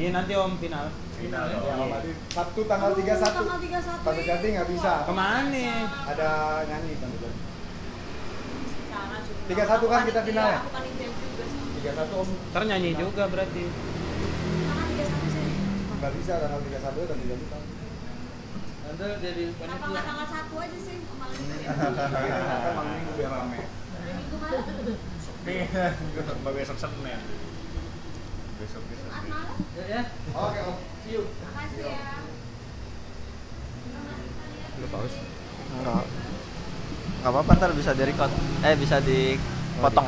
[0.00, 0.88] Ini nanti om final.
[1.20, 1.60] Final Iya.
[1.92, 3.20] Tadi Sabtu tanggal 31.
[3.20, 4.00] Tanggal 31.
[4.00, 5.04] Tante Jati nggak bisa.
[5.04, 5.92] Ke mana?
[6.08, 6.28] Ada
[6.64, 6.96] nyanyi.
[6.96, 7.12] Cara
[9.20, 9.52] Juli.
[9.52, 10.56] 31 kan kita final ya?
[10.56, 11.60] Aku panitia juga sih.
[11.84, 13.62] 31 om Ntar nyanyi juga berarti.
[13.68, 15.52] Tanggal 31 sih.
[16.00, 17.60] nggak bisa tanggal 31 Tante Jati kan.
[18.80, 19.92] Nanti jadi Kenapa panitia.
[19.92, 20.96] nggak tanggal 1 aja sih?
[21.30, 21.72] Malam minggu ya.
[22.50, 23.60] Kan malam minggu biar rame.
[24.02, 24.64] Minggu malam.
[25.22, 25.54] Sepi.
[26.42, 27.20] Mbak besok Senin.
[28.58, 29.08] Besok besok.
[29.08, 29.56] Jumat malam.
[29.78, 30.02] Ya, ya.
[30.34, 30.76] Oke om.
[31.06, 31.22] See you.
[31.30, 32.18] Makasih ya.
[34.80, 35.14] Lu paus.
[35.70, 36.04] Enggak.
[37.20, 38.32] Enggak apa-apa ntar bisa di record.
[38.64, 40.06] Eh bisa dipotong.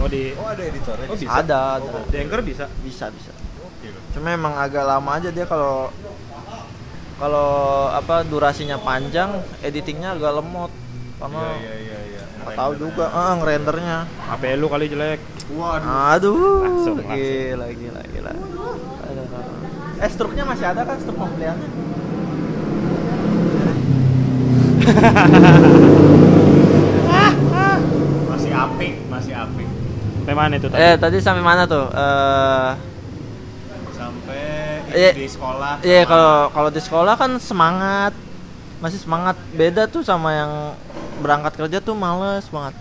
[0.00, 1.06] Oh di Oh ada editornya.
[1.10, 1.42] Oh, di bisa?
[1.42, 1.98] Ada, ada.
[2.06, 2.64] di Anchor bisa.
[2.86, 3.32] Bisa, bisa.
[4.10, 5.88] Cuma emang agak lama aja dia kalau
[7.20, 7.50] kalau
[7.92, 9.30] apa durasinya panjang,
[9.60, 10.72] editingnya agak lemot.
[11.20, 12.22] Karena Iya iya iya.
[12.40, 13.98] nggak tahu juga, eh ngerendernya.
[14.08, 15.20] HP lu kali jelek.
[15.52, 15.84] Waduh.
[16.16, 17.12] Aduh, Langsung, langsung.
[17.12, 18.32] gila, gila, gila.
[18.32, 20.00] Aduh.
[20.00, 21.68] Eh struknya masih ada kan struk pembeliannya?
[28.30, 29.68] Masih apik, masih apik.
[30.20, 30.80] Sampai mana itu tadi?
[30.80, 31.86] Eh tadi sampai mana tuh?
[31.90, 32.89] Eh Sampai
[34.92, 35.10] Iya.
[35.12, 35.72] di sekolah.
[35.80, 38.12] Iya kalau kalau di sekolah kan semangat
[38.78, 40.52] masih semangat beda tuh sama yang
[41.18, 42.72] berangkat kerja tuh males banget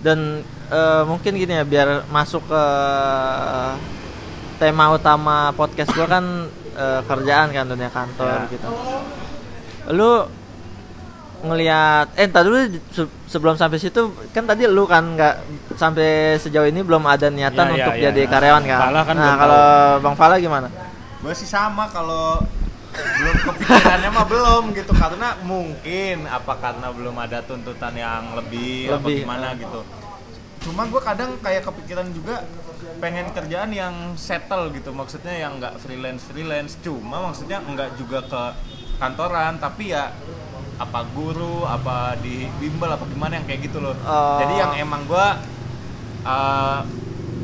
[0.00, 2.62] dan eh, mungkin gini ya biar masuk ke
[4.56, 6.24] tema utama podcast gua kan
[6.74, 8.50] eh, kerjaan kan dunia kantor Ya.
[8.50, 8.68] gitu
[9.90, 10.26] lu
[11.44, 12.56] ngelihat eh entar dulu
[12.88, 14.00] se- sebelum sampai situ
[14.32, 15.34] kan tadi lu kan nggak
[15.76, 16.08] sampai
[16.38, 18.02] sejauh ini belum ada niatan Ya, ya, untuk ya.
[18.08, 19.64] jadi karyawan kan Fala kan nah kalau
[20.00, 20.68] bang Fala gimana
[21.24, 22.44] gue sih sama kalau
[22.92, 24.92] belum kepikirannya mah belum gitu.
[24.92, 29.58] Karena mungkin apa karena belum ada tuntutan yang lebih, apa Lebih, gimana ah.
[29.58, 29.80] gitu.
[30.68, 32.44] Cuma gue kadang kayak kepikiran juga
[33.00, 34.92] pengen kerjaan yang settle gitu.
[34.92, 36.76] Maksudnya yang nggak freelance freelance.
[36.84, 38.42] Cuma maksudnya nggak juga ke
[39.00, 40.12] kantoran tapi ya
[40.74, 43.94] apa guru apa di bimbel apa gimana yang kayak gitu loh.
[44.06, 44.38] Oh.
[44.42, 45.26] jadi yang emang gue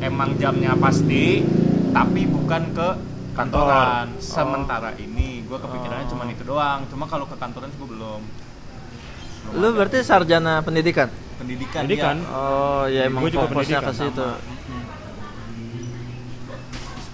[0.03, 1.43] emang jamnya pasti
[1.91, 4.21] tapi bukan ke kantoran Oh.
[4.21, 6.11] sementara ini gue kepikirannya Oh.
[6.11, 8.21] cuma itu doang cuma kalau ke kantoran gue belum
[9.43, 9.75] Belum Lu ada.
[9.75, 11.09] berarti sarjana pendidikan?
[11.35, 12.15] pendidikan, Pendidikan.
[12.19, 12.29] ya.
[12.29, 14.21] Oh, ya emang Gua juga fokusnya ke situ.
[14.21, 14.37] sama.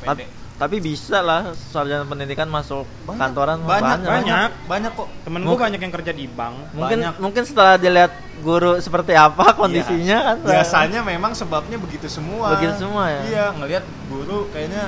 [0.03, 0.23] Tapi,
[0.57, 4.07] tapi bisa lah sarjana pendidikan masuk Banyak, kantoran banyak, banyak.
[4.07, 4.49] banyak.
[4.67, 6.55] banyak kok Temen gua banyak yang kerja di bank.
[6.73, 7.13] Mungkin Banyak.
[7.17, 10.27] mungkin setelah dilihat guru seperti apa kondisinya Iya.
[10.29, 10.37] kan.
[10.45, 13.21] biasanya memang sebabnya begitu semua Begitu semua ya?
[13.23, 14.83] iya ngelihat guru kayaknya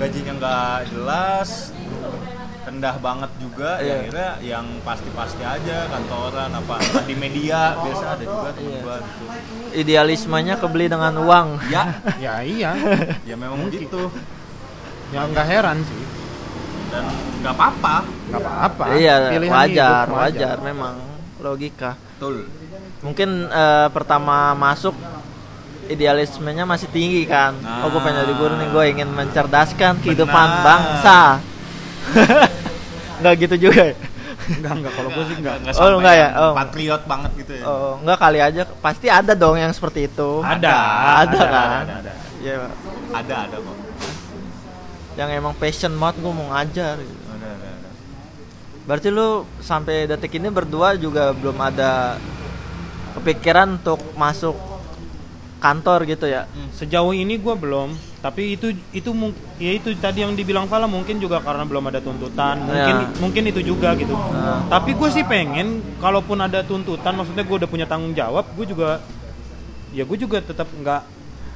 [0.00, 1.50] gajinya nggak jelas
[2.60, 3.84] rendah banget juga Iya.
[3.84, 8.80] ya akhirnya yang pasti-pasti aja kantoran apa di media biasa ada juga temen Iya.
[8.80, 9.24] gua gitu
[9.72, 11.48] idealismenya kebeli dengan uang.
[11.68, 11.84] ya
[12.24, 12.72] Ya iya.
[13.22, 14.08] ya memang gitu
[15.10, 16.02] ya nggak heran sih.
[16.88, 17.04] dan
[17.40, 17.96] nggak apa-apa
[18.30, 18.84] Nggak apa-apa.
[18.94, 20.94] iya, Pilihan wajar, hidup, wajar, memang
[21.38, 21.90] logika.
[22.10, 22.46] betul
[23.00, 24.92] Mungkin eh, pertama masuk
[25.90, 27.58] idealismenya masih tinggi kan.
[27.82, 30.64] Oh, gue pengen jadi guru nih, gue ingin mencerdaskan kehidupan Benar.
[30.64, 31.20] bangsa.
[33.20, 33.94] Nggak gitu juga ya?
[34.50, 35.54] Enggak enggak kalau gua sih enggak.
[35.62, 36.28] nggak Oh, sampai nggak ya?
[36.32, 36.52] yang Oh.
[36.56, 38.62] patriot banget gitu ya Oh, enggak kali aja.
[38.80, 40.30] Pasti ada dong yang seperti itu.
[40.42, 40.74] Ada,
[41.28, 41.84] ada, kan?
[41.86, 42.12] ada, ada.
[42.40, 42.54] Iya,
[43.12, 43.76] ada ada kok
[45.18, 47.22] yang emang passion banget gue mau ngajar gitu.
[47.28, 47.88] ada ada, ada.
[48.88, 52.16] Berarti lu sampai detik ini berdua juga belum ada
[53.18, 54.56] kepikiran untuk masuk
[55.60, 56.48] kantor gitu ya?
[56.72, 57.92] Sejauh ini gua belum,
[58.24, 59.10] tapi itu itu
[59.60, 62.64] ya itu tadi yang dibilang Fala mungkin juga karena belum ada tuntutan.
[62.64, 63.06] Mungkin Ya.
[63.20, 64.16] mungkin itu juga gitu.
[64.16, 64.64] Nah.
[64.72, 69.04] Tapi gue sih pengen kalaupun ada tuntutan maksudnya gue udah punya tanggung jawab, gue juga
[69.92, 71.02] ya gue juga tetap nggak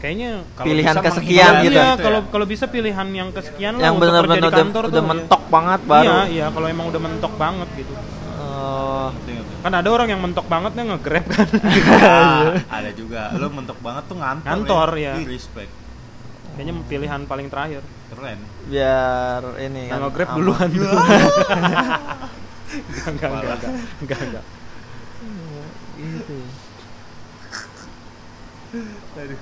[0.02, 1.64] kayaknya kalau Pilihan bisa kesekian gitu.
[1.72, 1.96] Gitu ya?
[1.96, 4.92] kalau kalau bisa pilihan yang kesekian lah yang untuk kerja benar-benar di udah, kantor udah
[4.92, 5.08] tuh, ya.
[5.08, 6.04] mentok banget baru.
[6.04, 7.94] Iya, iya, kalau emang udah mentok banget gitu.
[8.64, 9.08] Oh.
[9.60, 11.48] Kan ada orang yang mentok banget nih nge-grab kan.
[12.00, 15.12] Ah, ada juga lu mentok banget tuh ngantor Ngantor, ya.
[15.16, 15.70] Ih, respect
[16.54, 17.82] Kayaknya pilihan paling terakhir.
[18.06, 20.00] keren biar ini Yang kan.
[20.06, 20.68] nge-grab duluan.
[22.74, 24.44] Enggak, enggak, enggak, enggak, enggak, enggak.
[25.94, 26.34] Gitu.
[26.34, 26.48] ya.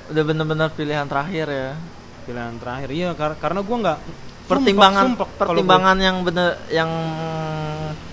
[0.09, 1.71] Udah bener-bener pilihan terakhir ya.
[2.23, 3.99] pilihan terakhir iya kar- karena gua nggak
[4.47, 6.87] Pertimbangan sumpek kalau pertimbangan yang bener yang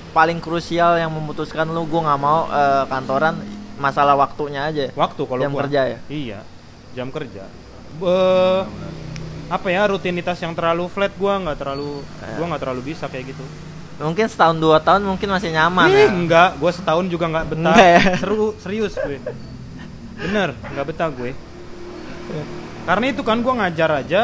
[0.09, 3.35] paling krusial yang memutuskan lu gua nggak mau eh, kantoran
[3.75, 4.91] masalah waktunya aja.
[4.91, 5.99] waktu kalau jam gua kerja ya?
[6.07, 6.39] iya
[6.91, 7.43] jam kerja
[7.95, 8.65] Be-
[9.47, 12.35] apa ya rutinitas yang terlalu flat gua nggak terlalu Eh.
[12.35, 13.45] gua nggak terlalu bisa kayak gitu
[13.99, 16.07] Mungkin setahun dua tahun mungkin masih nyaman Ih, ya.
[16.07, 18.01] enggak gua setahun juga nggak betah Enggak ya?
[18.15, 19.19] seru serius gue
[20.19, 21.31] bener nggak betah gue
[22.83, 24.21] karena itu kan gua ngajar aja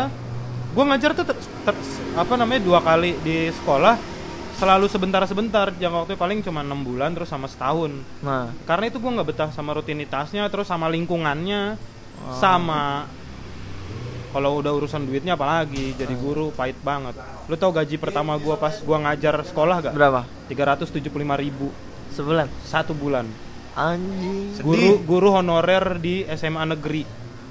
[0.72, 1.82] gua ngajar tuh ter- ter-
[2.14, 3.96] apa namanya dua kali di sekolah
[4.56, 9.12] selalu sebentar-sebentar jangka waktu paling cuma enam bulan terus sama setahun Nah, karena itu gue
[9.12, 11.76] nggak betah sama rutinitasnya terus sama lingkungannya
[12.16, 12.32] Oh.
[12.34, 13.04] sama
[14.32, 15.98] kalau udah urusan duitnya apalagi Oh.
[15.98, 17.12] jadi guru pahit banget
[17.46, 20.24] lu tau gaji pertama gua pas gua ngajar sekolah gak berapa?
[20.48, 21.68] 375.000 ribu
[22.10, 22.48] Sebulan.
[22.64, 23.28] satu bulan
[23.76, 24.56] Anjing.
[24.58, 27.04] Guru guru honorer di SMA negeri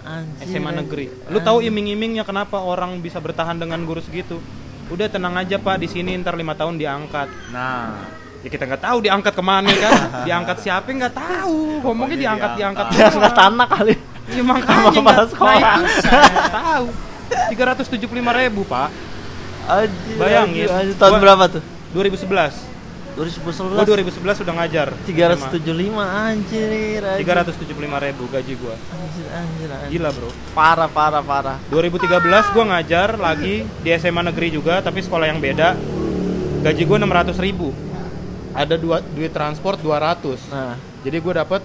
[0.03, 0.49] Anjing.
[0.49, 4.41] SMA negeri lu tahu iming-imingnya kenapa orang bisa bertahan dengan guru segitu
[4.87, 8.05] udah tenang aja pak di sini ntar lima tahun diangkat Nah,
[8.41, 9.93] ya kita nggak tahu diangkat ke mana kan
[10.29, 13.33] diangkat siapa nggak tahu ngomongnya Pokoknya diangkat diangkat diangkat.
[13.35, 13.95] Tanah kali.
[14.27, 15.55] Ya makanya nggak- sekolah.
[15.55, 16.87] Nah, itu saya nggak tahu.
[17.51, 18.89] 375 ribu pak.
[19.65, 20.17] Anjing.
[20.17, 20.69] Bayangin.
[20.69, 20.97] anjing.
[20.97, 21.63] Tahun Gua- berapa tuh?
[21.93, 22.74] 2011.
[23.15, 23.79] 2011.
[23.79, 24.89] Gua 2011 sudah ngajar.
[25.07, 27.03] 375 anjir.
[27.03, 27.03] anjir.
[27.23, 28.75] 375 ribu gaji gua.
[28.75, 29.91] Anjir, anjir, anjir.
[29.95, 30.31] Gila bro.
[30.51, 31.57] Parah, parah, parah.
[31.71, 35.79] 2013 gua ngajar lagi di SMA negeri juga tapi sekolah yang beda.
[36.67, 37.71] Gaji gua 600 ribu.
[38.55, 40.39] Ada dua duit transport 200.
[40.51, 40.75] Nah,
[41.07, 41.63] Jadi gua dapat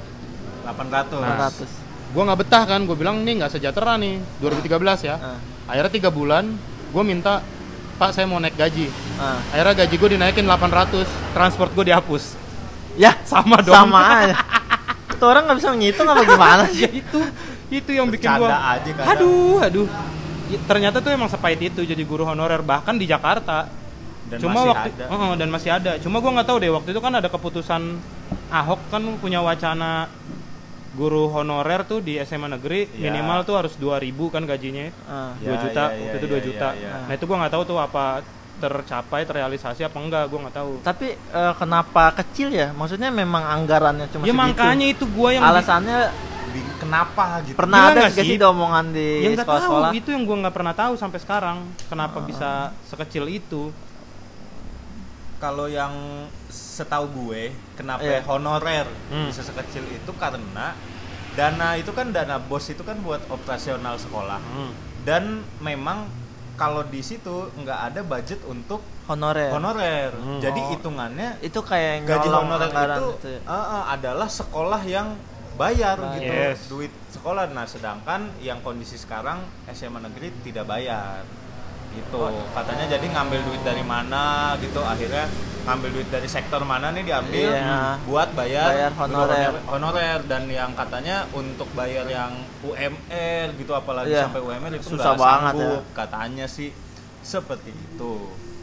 [0.65, 1.17] 800.
[1.17, 1.49] Nah.
[1.49, 2.13] 400.
[2.13, 2.79] gua nggak betah kan.
[2.85, 4.21] Gue bilang nih nggak sejahtera nih.
[4.41, 5.17] 2013 ya.
[5.17, 5.37] Nah,
[5.69, 6.57] Akhirnya tiga bulan
[6.89, 7.45] gue minta
[7.99, 8.87] Pak saya mau naik gaji.
[9.13, 9.43] nah.
[9.51, 11.03] Akhirnya gaji gue dinaikin 800,
[11.35, 12.39] transport gue dihapus.
[12.95, 13.75] Ya, Sama dong.
[13.75, 14.35] sama aja.
[15.13, 16.79] Tuh orang nggak bisa ngitung apa gimana sih?
[16.79, 17.19] ya itu
[17.69, 19.03] itu yang bikin aja kadang.
[19.05, 19.87] aduh aduh
[20.49, 23.69] Ya, ternyata tuh emang sepahit itu jadi guru honorer bahkan di Jakarta
[24.25, 25.05] Dan cuma masih waktu ada.
[25.05, 27.81] Heeh, dan masih ada cuma gua nggak tahu deh waktu itu kan ada keputusan
[28.49, 30.09] Ahok kan punya wacana
[30.91, 33.07] guru honorer tuh di SMA negeri Ya.
[33.07, 35.37] minimal tuh harus 2000 kan gajinya Ah.
[35.37, 36.89] 2 Ya, juta ya, ya, waktu itu ya, 2 ya, juta ya.
[37.05, 38.05] nah itu gua nggak tahu tuh apa
[38.55, 42.71] tercapai terrealisasi apa enggak gua nggak tahu Tapi eh, kenapa kecil ya?
[42.71, 44.41] Maksudnya memang anggarannya cuma ya segitu.
[44.41, 45.99] makanya itu gua yang Alasannya
[46.79, 47.53] Kenapa gitu?
[47.55, 48.49] pernah Gila ada nggak nggak sih?
[48.49, 49.91] omongan di ya nggak tahu sekolah-sekolah?
[49.93, 52.49] itu yang gua nggak pernah tahu sampai sekarang kenapa bisa
[52.83, 53.69] sekecil itu
[55.37, 55.93] Kalau yang
[56.79, 57.41] setahu gue,
[57.73, 58.23] kenapa Iya.
[58.25, 59.27] honorer Hmm.
[59.27, 60.71] bisa sekecil itu karena
[61.29, 64.39] dana itu kan dana bos itu kan buat operasional sekolah.
[64.39, 64.71] Hmm.
[65.01, 65.23] Dan
[65.59, 66.07] memang
[66.55, 69.49] kalau di situ nggak ada budget untuk Honorer.
[69.49, 70.11] honorer.
[70.13, 70.39] Hmm.
[70.39, 70.69] Jadi Oh.
[70.71, 73.39] hitungannya Itu kayak gaji honorer itu gitu ya.
[73.41, 75.15] eh, eh, adalah sekolah yang
[75.55, 76.15] bayar Bayar.
[76.15, 76.59] gitu Yes.
[76.67, 81.19] duit sekolah nah sedangkan yang kondisi sekarang SMA negeri tidak bayar
[81.91, 84.23] gitu katanya jadi ngambil duit dari mana
[84.57, 85.25] gitu akhirnya
[85.59, 87.99] ngambil duit dari sektor mana nih diambil Iya.
[88.03, 89.53] buat bayar, Bayar honorer.
[89.67, 92.31] honorer dan yang katanya untuk bayar yang
[92.63, 94.25] UMR gitu apalagi Iya.
[94.25, 95.59] sampai UMR itu Susah banget ya.
[95.59, 96.69] sanggup katanya sih
[97.19, 98.13] seperti itu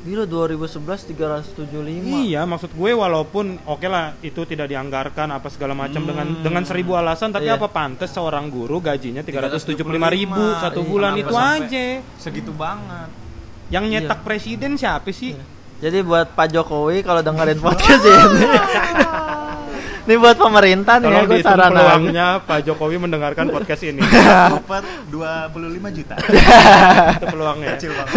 [0.06, 2.30] Gila 2011 375.
[2.30, 6.06] Iya, maksud gue walaupun oke lah itu tidak dianggarkan apa segala macam Hmm.
[6.06, 7.58] dengan dengan seribu alasan, tapi Iya.
[7.58, 11.86] apa pantas seorang guru gajinya 375 ribu satu Iya, bulan itu aja.
[12.16, 13.10] segitu banget
[13.66, 14.24] Yang nyetak Iya.
[14.24, 15.34] presiden siapa sih?
[15.76, 18.46] Jadi buat Pak Jokowi kalau dengerin podcast ini.
[20.06, 24.00] ini buat pemerintah nih ya Tolong gue dihitung saran peluangnya Pak Jokowi mendengarkan podcast ini.
[24.54, 26.14] Super 25 juta
[27.16, 27.68] itu peluangnya.
[27.74, 28.14] kecil banget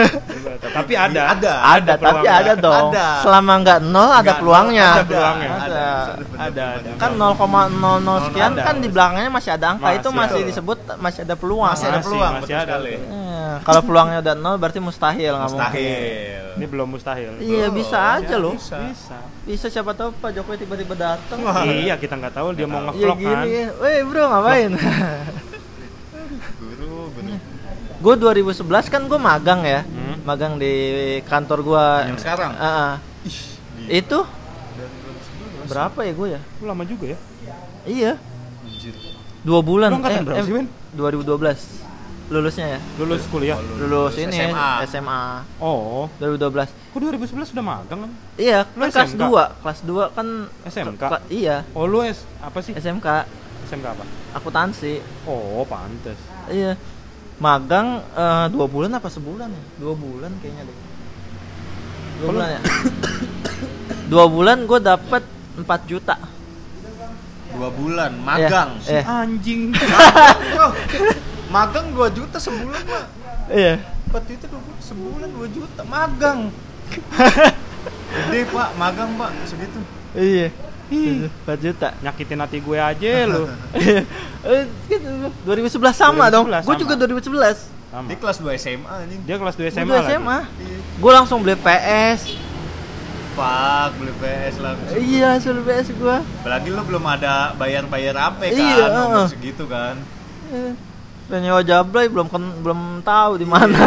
[0.70, 1.22] Tapi ada.
[1.34, 2.94] ada Ada, tapi ada dong.
[2.94, 3.08] Ada.
[3.26, 4.90] Selama nggak nol ada peluangnya.
[4.94, 5.50] ada peluangnya.
[5.60, 5.88] Ada.
[6.40, 6.90] Ada, ada.
[6.96, 8.64] Kan 0,00 sekian Ada.
[8.64, 10.42] kan di belakangnya masih ada angka itu Masih.
[10.46, 11.74] disebut masih ada peluang.
[11.74, 12.76] masih ada peluang masih ada.
[12.86, 15.58] Eh, kalau peluangnya udah nol berarti mustahil nggak mungkin.
[15.58, 17.30] mustahil Ini belum mustahil.
[17.40, 18.54] Iya bisa aja loh.
[18.54, 18.78] bisa.
[19.42, 19.66] Bisa.
[19.66, 21.40] Siapa tahu Pak Jokowi tiba-tiba datang.
[21.66, 23.44] Iya, kita nggak tahu dia mau Iya ngevlog kan.
[23.44, 24.72] gini, weh bro ngapain?
[26.56, 27.34] guru guru
[28.00, 30.24] gue 2011 kan gue magang ya, Hmm.
[30.24, 30.72] magang di
[31.24, 31.86] kantor gue.
[32.08, 32.52] yang sekarang
[33.86, 34.24] Itu
[35.66, 36.40] berapa ya gue ya?
[36.40, 37.20] Itu lama juga ya.
[37.84, 38.12] Iya,
[39.42, 39.90] dua bulan.
[39.90, 40.68] Lu angkatan berapa sih, Ben?
[40.92, 41.79] 2012
[42.30, 42.80] lulusnya ya.
[42.96, 43.58] Lulus kuliah.
[43.58, 44.70] Lulus ini SMA.
[44.86, 45.22] SMA
[45.58, 46.70] Oh, 2012.
[46.70, 48.12] kok 2011 sudah magang kan?
[48.36, 49.22] Iya, Lu kan kelas SMK?
[49.26, 49.44] 2.
[49.60, 50.28] Kelas 2 kan
[50.64, 51.02] SMK?
[51.04, 52.74] ke- iya, Oh, lu S apa sih?
[52.74, 53.08] SMK
[53.66, 54.06] SMK apa?
[54.32, 55.02] akuntansi.
[55.24, 56.18] Oh, pantes.
[56.48, 56.78] Iya.
[57.40, 59.64] Magang eh, dua bulan apa sebulan ya?
[59.80, 60.76] Dua bulan kayaknya deh.
[60.76, 60.86] Dua
[62.20, 62.62] Kalau- bulan ya.
[64.12, 65.24] dua bulan gue dapet
[65.58, 66.16] 4 juta.
[67.50, 69.02] dua bulan magang Eh.
[69.02, 69.74] Anjing.
[71.50, 73.06] Magang 2 juta sebulan pak
[73.50, 73.82] Iya.
[74.10, 76.40] Waktu itu dua bulan, sebulan 2 juta magang
[78.10, 79.80] gede pak magang pak segitu
[80.12, 80.50] Iya.
[80.90, 81.30] Ih.
[81.44, 81.94] 4 juta.
[82.00, 83.46] Nyakitin hati gue aja lu.
[84.40, 85.30] Eh, gitu.
[85.44, 86.48] 2011 sama dong.
[86.48, 86.80] 2011 Gue sama.
[86.80, 87.60] juga 2011.
[87.90, 88.06] Sama.
[88.08, 90.10] dia kelas 2 SMA anjing Dia kelas 2 Gue SMA udah lagi.
[90.12, 90.40] SMA.
[90.98, 92.20] Gue langsung beli PS.
[93.32, 96.18] Pak beli PS langsung Iya, suruh PS gue.
[96.40, 99.28] apalagi lu belum ada bayar-bayar apa kan Iya, nomor heeh.
[99.28, 99.96] segitu kan
[100.50, 100.74] Eh,
[101.30, 103.78] Udah nyewa Jablay belum kan belum tahu di mana.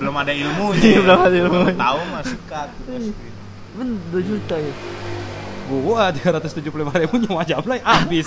[0.00, 1.00] belum ada ilmunya Iya, ya.
[1.04, 1.64] belum ada ilmunya.
[1.68, 2.68] Belum tahu mah sikat
[3.76, 4.72] Ben 2 juta ya.
[5.66, 8.24] Gua 375 ribu nyewa jablay habis.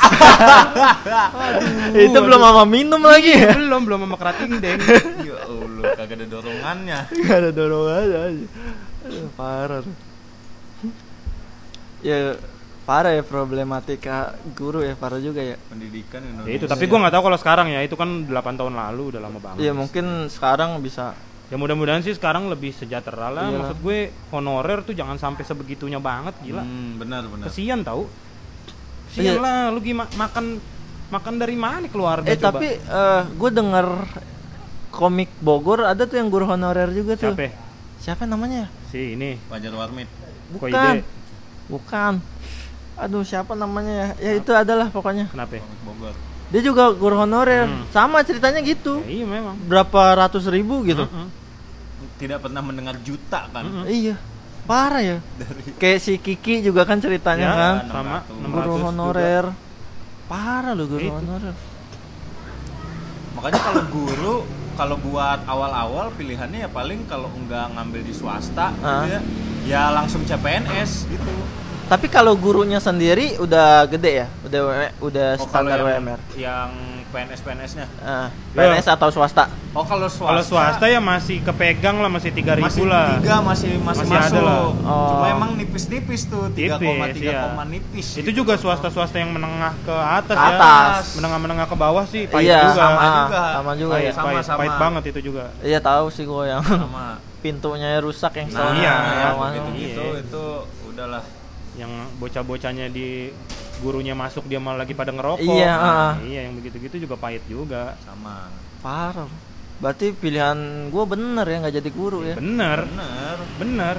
[1.95, 3.55] itu belum sama minum lagi ya.
[3.57, 4.77] belum belum sama kerating deng.
[5.23, 8.19] ya Allah kagak ada dorongannya Gak ada dorongan aja.
[8.99, 9.81] Aduh, parah.
[11.99, 12.35] Ya
[12.89, 15.61] parah ya problematika guru ya parah juga ya.
[15.69, 18.73] pendidikan Indonesia Ya itu tapi gua nggak tahu kalau sekarang ya itu kan 8 tahun
[18.73, 19.61] lalu udah lama banget.
[19.61, 21.13] Iya mungkin sekarang bisa
[21.49, 23.49] Ya mudah-mudahan sih sekarang lebih sejahtera lah.
[23.49, 23.73] Iyalah.
[23.73, 23.99] Maksud gue
[24.29, 26.61] honorer tuh jangan sampai sebegitunya banget gila.
[26.61, 28.05] hmm, benar benar Kesian tau.
[29.09, 29.41] Kesian Iya.
[29.41, 30.45] lah lu gimana makan
[31.09, 32.57] makan dari mana keluarga Eh coba.
[32.57, 32.77] tapi
[33.33, 33.87] gue denger
[34.93, 37.33] komik Bogor ada tuh yang guru honorer juga tuh.
[37.33, 37.41] Siapa?
[37.41, 37.51] ya?
[37.97, 38.69] Siapa namanya?
[38.89, 39.37] Si ini.
[39.49, 40.05] Wajar Warmit
[40.53, 40.69] Bukan.
[40.69, 41.01] Koide.
[41.69, 42.13] Bukan.
[42.99, 44.07] Aduh siapa namanya ya?
[44.19, 45.27] Ya itu adalah pokoknya.
[45.27, 45.55] Kenapa?
[45.55, 45.63] ya?
[45.81, 46.13] Bogor
[46.49, 47.63] Dia juga guru honorer.
[47.63, 47.85] Hmm.
[47.87, 48.99] Sama ceritanya gitu.
[49.01, 49.55] Ya, iya memang.
[49.63, 51.05] Berapa ratus ribu gitu.
[51.05, 51.27] Mm-mm.
[52.15, 53.87] tidak pernah mendengar juta kan Mm-mm.
[53.87, 54.19] Iya.
[54.65, 55.17] Parah ya.
[55.81, 57.75] Kayak si Kiki juga kan ceritanya Ya, kan.
[57.87, 59.45] sama 600 Guru 600 honorer.
[60.25, 61.15] Parah loh guru Itu.
[61.15, 61.55] honorer.
[63.29, 64.35] makanya kalau guru
[64.75, 69.07] kalau buat awal-awal pilihannya ya paling kalau enggak ngambil di swasta gitu Ah.
[69.07, 69.19] ya,
[69.63, 71.33] ya langsung CPNS gitu
[71.89, 74.27] Tapi kalau gurunya sendiri udah gede ya?
[74.45, 74.61] Udah
[75.01, 76.19] udah Oh, standar yang, WMR.
[76.37, 76.69] yang
[77.09, 79.49] PNS PNS-nya Ah, PNS atau swasta?
[79.69, 83.17] oh kalau swasta Kalau swasta ya masih kepegang lah masih 3000 masih lah.
[83.17, 84.57] tiga masih masih, Masih ada masuk lah.
[84.85, 85.09] Oh.
[85.09, 86.77] cuma emang nipis-nipis tuh 3,3
[87.09, 87.41] Tipis, iya.
[87.65, 88.29] nipis Itu gitu.
[88.39, 90.53] juga swasta-swasta yang menengah ke atas Ke ya.
[90.55, 91.03] atas.
[91.17, 92.77] Menengah-menengah ke bawah sih pahit iya, juga.
[92.77, 93.41] sama Sama juga.
[93.49, 94.13] Sama juga pahit, ya.
[94.13, 94.59] Sama, pahit, sama.
[94.61, 95.43] pahit banget itu juga.
[95.59, 97.05] Iya tahu sih gue yang sama
[97.43, 98.93] pintunya rusak yang nah iya,
[99.25, 99.81] yang gitu Iya.
[99.81, 100.43] gitu itu
[100.85, 101.23] udahlah
[101.79, 103.31] Yang bocah-bocahnya di
[103.79, 105.39] gurunya masuk dia malah lagi pada ngerokok.
[105.41, 106.13] Iya, Nah, ah.
[106.21, 107.95] iya yang begitu-gitu juga pahit juga.
[107.99, 109.31] sama Parah.
[109.79, 112.35] Berarti pilihan gue bener ya nggak jadi guru ya.
[112.35, 113.95] Bener, bener bener.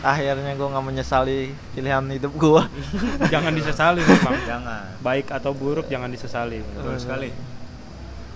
[0.00, 1.38] Akhirnya gue nggak menyesali
[1.72, 2.62] pilihan hidup gue.
[3.32, 4.38] jangan disesali memang.
[4.44, 6.62] jangan Baik atau buruk jangan disesali.
[6.62, 7.34] betul sekali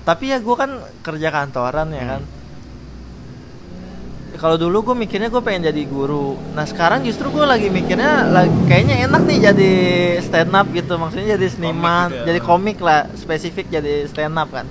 [0.02, 2.10] Tapi ya gue kan kerja kantoran ya Hmm.
[2.10, 2.22] kan.
[4.38, 6.38] Kalau dulu gue mikirnya gue pengen jadi guru.
[6.54, 9.72] Nah sekarang justru gue lagi mikirnya lagi, kayaknya enak nih jadi
[10.22, 10.94] stand up gitu.
[10.94, 12.24] Maksudnya jadi seniman, gitu ya.
[12.30, 13.10] jadi komik lah.
[13.12, 14.62] Spesifik jadi stand up kan.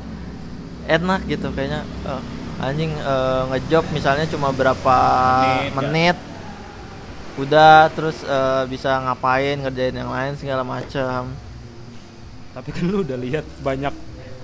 [0.88, 1.84] Enak gitu kayaknya.
[1.84, 2.21] eh,
[2.63, 4.97] anjing eh, ngejob misalnya cuma berapa
[5.43, 6.17] Menit, menit.
[7.36, 11.27] Udah terus eh, bisa ngapain ngerjain yang lain segala macam.
[12.56, 13.91] Tapi kan lu udah lihat banyak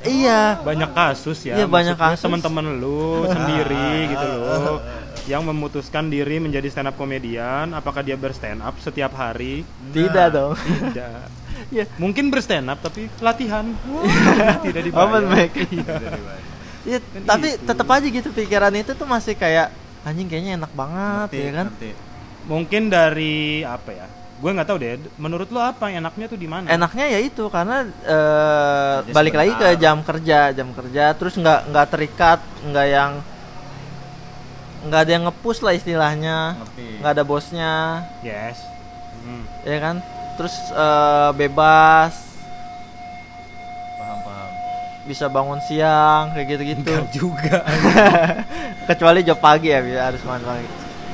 [0.04, 0.60] Iya.
[0.60, 1.56] banyak kasus ya.
[1.56, 2.28] Iya, banyak kasus.
[2.28, 4.84] teman-teman lu sendiri gitu loh
[5.24, 7.72] yang memutuskan diri menjadi stand up komedian.
[7.72, 9.64] Apakah dia berstand up setiap hari?
[9.92, 10.56] Tidak dong.
[10.58, 11.44] Tidak.
[11.72, 11.86] Iya.
[11.96, 13.64] Mungkin berstand up tapi latihan.
[13.88, 15.06] Wah, tidak dibayar.
[15.06, 15.54] Open mic.
[16.84, 17.00] Iya.
[17.00, 17.64] Kan tapi gitu.
[17.64, 19.72] tetap aja gitu pikiran itu tuh masih kayak
[20.04, 21.66] anjing kayaknya enak banget Ngerti, ya kan.
[21.72, 21.90] ngerti.
[22.44, 24.08] Mungkin dari apa ya?
[24.44, 25.00] Gue nggak tahu deh.
[25.16, 26.68] Menurut lu apa yang enaknya tuh di mana?
[26.68, 31.60] Enaknya ya itu karena eh, Kerja balik lagi ke jam kerja, jam kerja terus nggak
[31.72, 33.12] nggak terikat, nggak yang
[34.84, 36.60] nggak ada yang ngepush lah istilahnya,
[37.00, 37.74] nggak ada bosnya,
[38.20, 38.60] Yes.
[39.24, 39.44] Hmm.
[39.64, 39.96] ya kan.
[40.36, 42.14] Terus eh, bebas,
[43.96, 44.50] paham paham
[45.04, 46.80] bisa bangun siang kayak gitu-gitu.
[46.84, 47.58] Enggak juga.
[48.92, 50.68] Kecuali job pagi ya, bisa harus bangun pagi.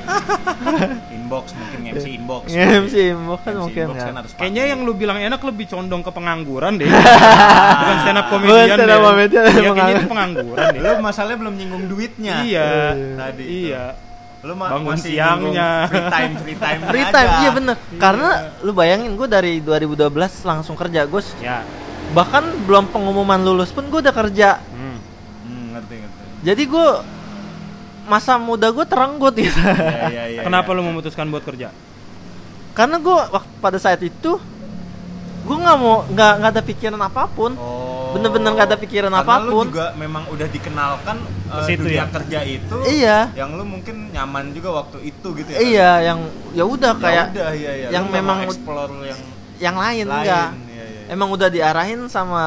[1.15, 4.05] inbox mungkin MC inbox MC inbox kan MC mungkin inbox kan.
[4.05, 6.89] kan harus Kayaknya yang lu bilang enak lebih condong ke pengangguran deh.
[7.79, 9.05] Bukan stand up Bukan komedian stand up deh.
[9.05, 10.79] comedian, Iya, kayaknya itu pengangguran deh.
[10.79, 12.69] lu masalahnya belum nyinggung duitnya Iya.
[13.15, 13.53] Tadi itu.
[13.67, 13.85] Iya.
[14.39, 15.69] lu ma- Bangun masih siangnya.
[15.85, 17.75] free time free time Free time, iya bener.
[17.93, 20.07] Karena lu bayangin gue dari 2012
[20.41, 21.67] langsung kerja, gue Ya.
[22.09, 24.63] bahkan belum pengumuman lulus pun gue udah kerja.
[24.65, 24.95] Hmm.
[25.43, 26.87] hmm, ngerti ngerti Jadi gue
[28.09, 29.53] masa muda gue terenggut gitu.
[29.55, 30.75] Iya, iya, iya, Kenapa iya.
[30.75, 31.69] lu memutuskan buat kerja?
[32.73, 34.41] Karena gue waktu pada saat itu
[35.39, 37.53] gue nggak mau nggak nggak ada pikiran apa pun.
[37.53, 37.85] Oh.
[38.09, 39.65] Bener-bener nggak ada pikiran Karena apa pun.
[39.65, 42.05] lu juga memang udah dikenalkan Ke eh, situ dunia ya?
[42.09, 43.17] kerja itu Iya.
[43.35, 46.19] yang lu mungkin nyaman juga waktu itu gitu ya Iya, yang
[46.51, 47.87] ya udah Ya kayak udah, iya, iya.
[47.93, 49.19] yang Lu memang explore yang
[49.61, 50.49] yang lain, lain enggak.
[50.49, 51.05] Iya, iya, iya.
[51.07, 52.43] emang udah diarahin sama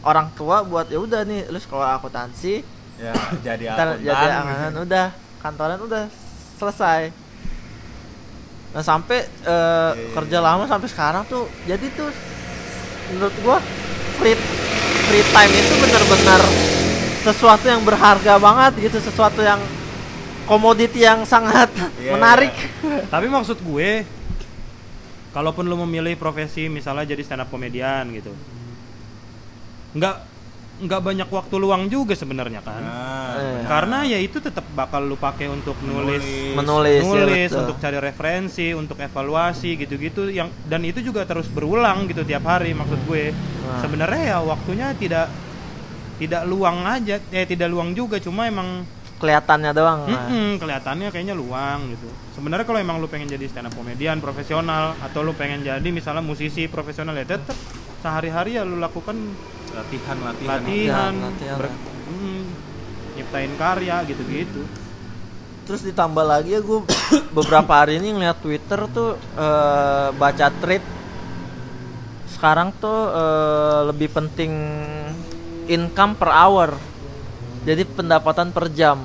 [0.00, 2.64] orang tua buat ya udah nih lu sekolah akuntansi
[2.96, 3.12] Ya,
[3.44, 4.06] jadi ntar akuntan.
[4.08, 5.06] jadi akuntan udah
[5.44, 6.04] kantoran udah
[6.56, 7.12] selesai
[8.72, 10.44] nah sampai eh, iya, kerja iya.
[10.44, 12.08] lama sampai sekarang tuh jadi tuh
[13.12, 13.58] menurut gua
[14.20, 14.36] free
[15.08, 16.40] free time itu benar-benar
[17.24, 19.60] sesuatu yang berharga banget gitu sesuatu yang
[20.46, 21.68] komoditi yang sangat
[21.98, 22.54] Iya, menarik
[23.12, 24.06] Tapi maksud gue,
[25.34, 28.30] kalaupun lu memilih profesi misalnya jadi stand up komedian gitu,
[29.98, 30.35] nggak
[30.76, 32.82] nggak banyak waktu luang juga sebenarnya kan?
[32.84, 33.62] Nah, Eh.
[33.68, 36.24] Karena ya itu tetap bakal lu pakai untuk nulis,
[36.56, 37.60] menulis, ya, nulis, betul.
[37.64, 42.72] untuk cari referensi, untuk evaluasi gitu-gitu yang dan itu juga terus berulang gitu tiap hari
[42.72, 43.32] maksud gue.
[43.32, 43.80] Nah.
[43.84, 45.28] Sebenarnya ya waktunya tidak
[46.16, 50.28] tidak luang aja, eh tidak luang juga cuma emang kelihatannya doang nah.
[50.28, 52.08] Mm-mm, kelihatannya kayaknya luang gitu.
[52.36, 56.20] Sebenarnya kalau emang lu pengen jadi stand up komedian profesional atau lu pengen jadi misalnya
[56.20, 57.56] musisi profesional ya tetap
[58.04, 59.16] sehari-hari ya lu lakukan
[59.76, 60.48] latihan latihan.
[60.58, 62.42] latihan, latihan, ber- mm,
[63.14, 64.62] nyiptain karya gitu-gitu.
[65.62, 66.80] Terus ditambah lagi ya gue
[67.36, 70.84] beberapa hari ini ngeliat Twitter tuh eh, baca tweet
[72.28, 74.52] sekarang tuh eh, lebih penting
[75.66, 76.70] income per hour.
[77.62, 79.02] Jadi pendapatan per jam.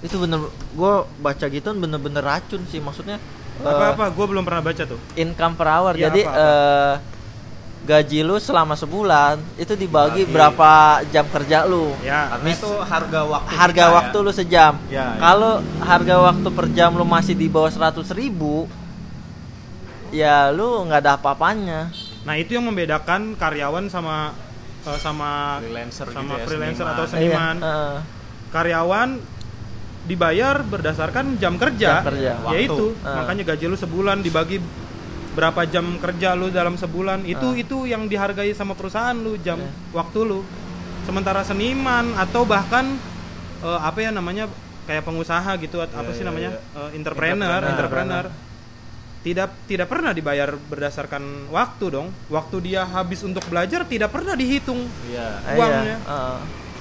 [0.00, 0.40] Itu bener
[0.70, 3.18] gue baca gitu bener-bener racun sih maksudnya.
[3.58, 5.00] eh, Apa-apa gue belum pernah baca tuh.
[5.14, 5.92] income per hour.
[5.92, 6.38] Iya, Jadi apa-apa.
[6.38, 6.94] eh,
[7.80, 10.30] gaji lu selama sebulan itu dibagi Dibagi.
[10.30, 10.72] berapa
[11.08, 11.96] jam kerja lu.
[12.00, 14.22] Ya, Karena itu harga waktu harga kita, waktu ya.
[14.22, 14.72] lu sejam.
[14.86, 15.06] Ya, ya.
[15.16, 18.68] Kalau harga waktu per jam lu masih di bawah 100 ribu,
[20.10, 21.90] ya lu nggak ada apa-apanya.
[22.20, 24.36] nah itu yang membedakan karyawan sama
[24.84, 26.94] eh, sama freelancer sama gitu ya, freelancer seniman.
[26.94, 27.56] atau seniman.
[27.56, 27.96] Iya, heeh.
[28.50, 29.08] Karyawan
[30.02, 32.32] dibayar berdasarkan jam kerja, Jam kerja.
[32.52, 33.08] yaitu Waktu.
[33.08, 33.16] Ah.
[33.20, 34.60] makanya gaji lu sebulan dibagi
[35.30, 37.54] berapa jam kerja lu dalam sebulan itu Ah.
[37.56, 39.70] itu yang dihargai sama perusahaan lu jam Iya.
[39.92, 40.40] waktu lu
[41.02, 42.98] sementara seniman atau bahkan
[43.60, 44.50] eh, apa ya namanya
[44.82, 46.78] kayak pengusaha gitu at- apa Iya, sih iya, namanya iya.
[46.80, 47.70] Eh, entrepreneur Entrepreneur.
[47.70, 48.24] entrepreneur
[49.20, 54.88] tidak tidak pernah dibayar berdasarkan waktu dong waktu dia habis untuk belajar tidak pernah dihitung
[55.06, 55.26] Iya.
[55.46, 55.82] Eh, uangnya.
[55.84, 56.38] iya, heeh.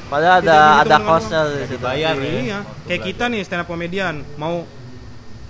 [0.09, 1.51] Padahal Tidak ada ada costnya uang.
[1.51, 1.73] di situ.
[1.75, 2.13] dibayar.
[2.15, 3.29] ya, iya kayak kita belajar.
[3.29, 4.65] nih stand up komedian mau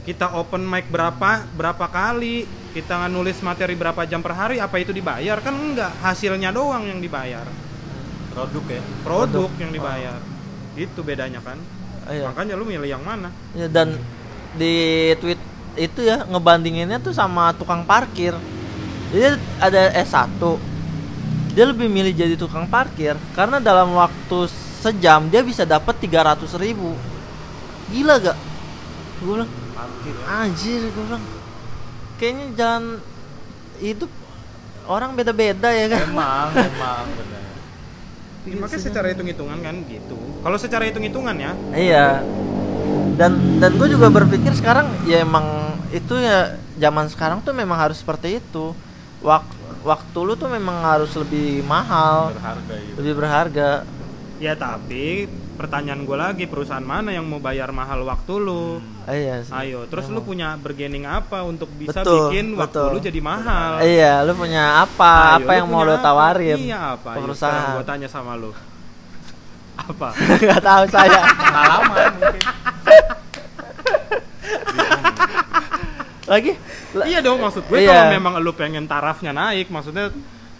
[0.02, 4.94] kita open mic berapa berapa kali kita nulis materi berapa jam per hari apa itu
[4.94, 7.46] dibayar kan enggak hasilnya doang yang dibayar
[8.32, 8.82] produk ya.
[9.02, 10.20] produk yang dibayar
[10.78, 11.58] itu bedanya kan
[12.10, 12.26] Iya.
[12.26, 13.94] makanya lu milih yang mana Ya, dan
[14.58, 14.74] di
[15.22, 15.38] tweet
[15.78, 18.34] itu ya ngebandinginnya tuh sama tukang parkir.
[19.14, 20.42] Jadi ada S1.
[21.54, 24.50] Dia lebih milih jadi tukang parkir karena dalam waktu
[24.82, 26.98] sejam dia bisa dapat 300 ribu.
[27.94, 28.38] Gila gak?
[29.22, 30.26] Gue bilang, Parkir ya.
[30.46, 31.24] anjir gue bilang.
[32.20, 32.86] Kayaknya jalan
[33.80, 34.12] hidup
[34.86, 36.04] orang beda-beda ya kan.
[36.06, 37.38] Emang, emang benar.
[38.44, 42.08] Ya, makanya secara hitung-hitungan kan gitu kalau secara hitung-hitungan ya Iya.
[43.14, 45.44] Dan dan gue juga berpikir sekarang ya emang
[45.92, 48.72] itu ya zaman sekarang tuh memang harus seperti itu.
[49.20, 49.44] Wak
[49.84, 52.96] waktu lu tuh memang harus lebih mahal, Berharga gitu.
[53.00, 53.70] lebih berharga.
[54.40, 55.28] ya tapi
[55.60, 59.52] pertanyaan gue lagi perusahaan mana yang mau bayar mahal waktu lu Ah, iya sih.
[59.52, 62.88] ayo terus lu punya bergening apa untuk bisa Betul, bikin waktu betul.
[62.90, 65.36] lu jadi mahal Iya, lu punya apa?
[65.36, 66.00] Ayo, apa yang mau lu apa?
[66.02, 66.56] tawarin?
[66.58, 67.12] Iya apa?
[67.14, 67.76] perusahaan?
[67.76, 68.56] gua tanya sama lu.
[69.76, 70.16] Apa?
[70.48, 71.20] Gak tahu saya.
[71.28, 72.42] Pengalaman mungkin.
[76.26, 76.54] Lagi?
[76.92, 77.90] la- iya dong maksud gue Iya.
[77.90, 80.14] kalau memang lu pengen tarafnya naik, maksudnya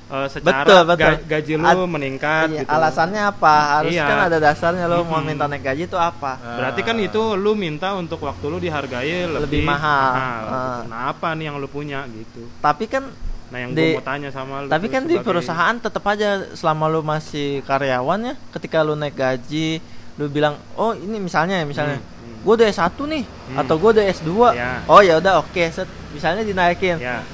[0.10, 1.00] eh, secara Betul, betul.
[1.00, 2.72] ga- gaji lu Ad- meningkat Iya, gitu.
[2.72, 3.56] alasannya apa?
[3.78, 4.06] Harus Iya.
[4.06, 5.26] kan ada dasarnya lu mau Mm-mm.
[5.28, 6.32] minta naik gaji itu apa?
[6.36, 10.12] Berarti kan itu lu minta untuk waktu lu dihargai lebih, Lebih mahal.
[10.12, 10.50] gitu.
[10.52, 10.80] Ah.
[10.84, 12.50] Nah, apa nih yang lu punya gitu.
[12.60, 13.06] Tapi kan
[13.50, 16.86] Nah, yang Di- gua mau tanya sama lu Tapi kan di perusahaan tetap aja selama
[16.86, 19.82] lu masih karyawan ya, ketika lu naik gaji,
[20.16, 22.46] lu bilang, "Oh, ini misalnya ya, misalnya Hmm, hmm.
[22.46, 23.58] gue udah S1 nih Hmm.
[23.58, 24.86] atau gue udah S2." Ya.
[24.86, 25.90] Oh, ya udah oke, set.
[26.10, 27.02] Misalnya dinaikin.
[27.02, 27.26] Ya,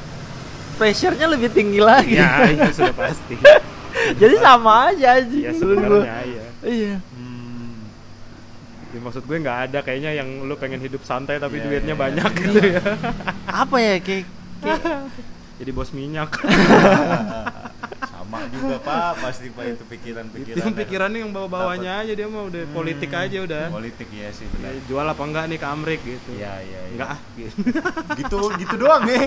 [0.75, 2.15] Pressure-nya lebih tinggi lagi.
[2.15, 3.35] ya itu sudah pasti.
[4.19, 5.31] Jadi sama aja aja.
[5.31, 6.45] ya sebenarnya ya.
[6.61, 6.95] Iya.
[7.15, 7.87] Hmm.
[8.91, 11.95] Ya, maksud gue nggak ada kayaknya yang lu pengen hidup santai tapi Iya, duitnya iya,
[11.95, 12.03] iya.
[12.03, 12.81] banyak gitu ya.
[13.45, 14.25] Apa ya kayak
[15.55, 16.31] Jadi bos minyak.
[18.37, 20.57] Sama juga Pak, pasti Pak itu itu pikiran-pikiran.
[20.57, 23.65] yang pikirannya yang bawa-bawanya aja dia mah udah politik aja udah.
[23.69, 24.71] politik ya sih Ya, benar.
[24.85, 26.29] jual apa enggak nih ke Amrik gitu.
[26.33, 26.91] Iya, iya, iya.
[26.91, 27.57] Enggak ah gitu.
[28.19, 29.21] Gitu gitu doang ya.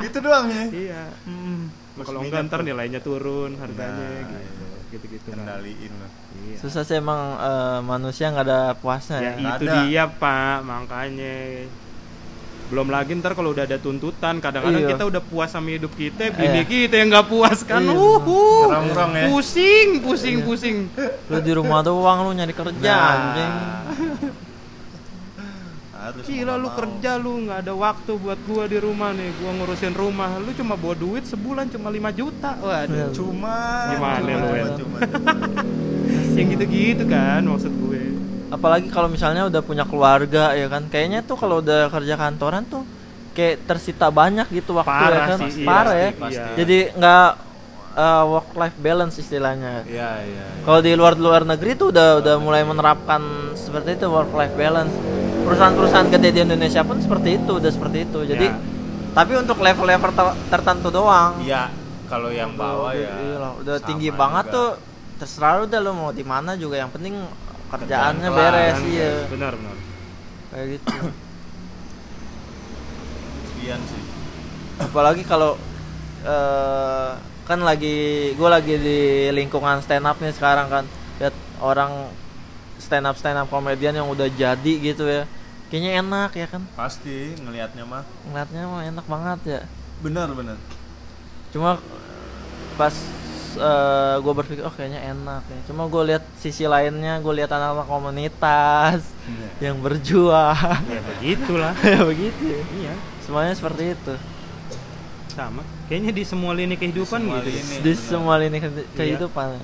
[0.00, 0.64] gitu doang ya.
[0.70, 1.02] iya.
[1.22, 1.68] Hmm.
[1.98, 4.36] Kalau enggak ntar nilainya turun harganya Nah, gitu.
[4.36, 4.78] iya.
[4.90, 6.10] Gitu-gitu kendaliin lah.
[6.40, 6.56] Iya.
[6.58, 9.48] susah sih emang eh, manusia nggak ada puasnya Ya, ya.
[9.54, 9.74] Itu ada.
[9.82, 11.36] dia, Pak, makanya.
[12.70, 14.90] Belum lagi ntar kalau udah ada tuntutan kadang-kadang Iya.
[14.90, 16.64] kita udah puas sama hidup kita bini Iya.
[16.64, 18.64] kita yang nggak puas kan Iya, uhuh.
[18.64, 19.24] Ngerong-ngerong ya.
[19.28, 20.76] pusing pusing pusing
[21.26, 23.10] Lu di rumah doang lu nyari kerja Nah.
[23.12, 23.52] anjing.
[25.92, 26.76] Harus gila lu mau.
[26.76, 30.72] kerja lu nggak ada waktu buat gua di rumah nih gua ngurusin rumah lu cuma
[30.72, 33.56] bawa duit sebulan cuma 5 juta waduh Cuma
[33.90, 34.98] Gimana cuma, lu, cuma.
[36.34, 38.09] yang gitu-gitu kan maksud gue
[38.50, 40.86] Apalagi kalau misalnya udah punya keluarga ya kan.
[40.86, 42.82] Kayaknya tuh kalau udah kerja kantoran tuh
[43.30, 45.38] kayak tersita banyak gitu waktu ya Parah kan.
[45.40, 46.08] sih, iya, Parah ya.
[46.12, 46.46] pasti, Iya.
[46.58, 47.28] Jadi nggak
[48.26, 49.82] work life balance istilahnya.
[49.82, 50.44] Iya, iya.
[50.44, 50.44] iya.
[50.60, 53.22] Kalau di luar luar negeri tuh udah udah mulai menerapkan
[53.54, 54.92] seperti itu work life balance.
[55.40, 58.20] Perusahaan-perusahaan gede di Indonesia pun seperti itu, udah seperti itu.
[58.24, 58.58] Jadi Ya.
[59.10, 61.38] tapi untuk level-level ter- tertentu doang.
[61.40, 61.70] Iya,
[62.06, 63.14] kalau yang bawah ya.
[63.14, 64.54] Iya udah tinggi banget juga.
[64.54, 64.68] tuh.
[65.16, 67.12] Terserah udah lu mau di mana juga yang penting
[67.70, 69.12] kerjaannya Kerjaan beres Kan, iya.
[69.26, 69.76] benar benar
[70.50, 70.94] Kayak gitu.
[73.46, 74.02] Sekian sih.
[74.80, 75.54] Apalagi kalau
[76.20, 77.10] eh
[77.44, 77.96] kan lagi
[78.32, 78.98] gue lagi di
[79.30, 80.84] lingkungan stand up nih sekarang kan
[81.18, 82.12] lihat orang
[82.78, 85.26] stand up stand up komedian yang udah jadi gitu ya
[85.66, 88.06] kayaknya enak ya kan Pasti ngelihatnya mah.
[88.24, 89.60] ngeliatnya mah enak banget ya
[89.98, 90.56] Bener, bener.
[91.50, 91.82] cuma
[92.74, 92.94] pas
[94.16, 95.58] gue berpikir oh kayaknya enak ya.
[95.66, 99.00] Cuma gue lihat sisi lainnya gue lihat anak-anak komunitas
[99.58, 100.54] yang berjuang.
[100.86, 101.74] Ya begitulah.
[101.86, 102.42] Ya begitu.
[102.44, 102.60] Ya.
[102.76, 102.94] iya.
[103.20, 104.14] Semuanya seperti itu.
[105.30, 105.62] Sama.
[105.86, 107.62] Kayaknya di semua lini kehidupan Semua gitu ya.
[107.62, 107.74] lini.
[107.80, 109.58] di semua lini ke- kehidupan.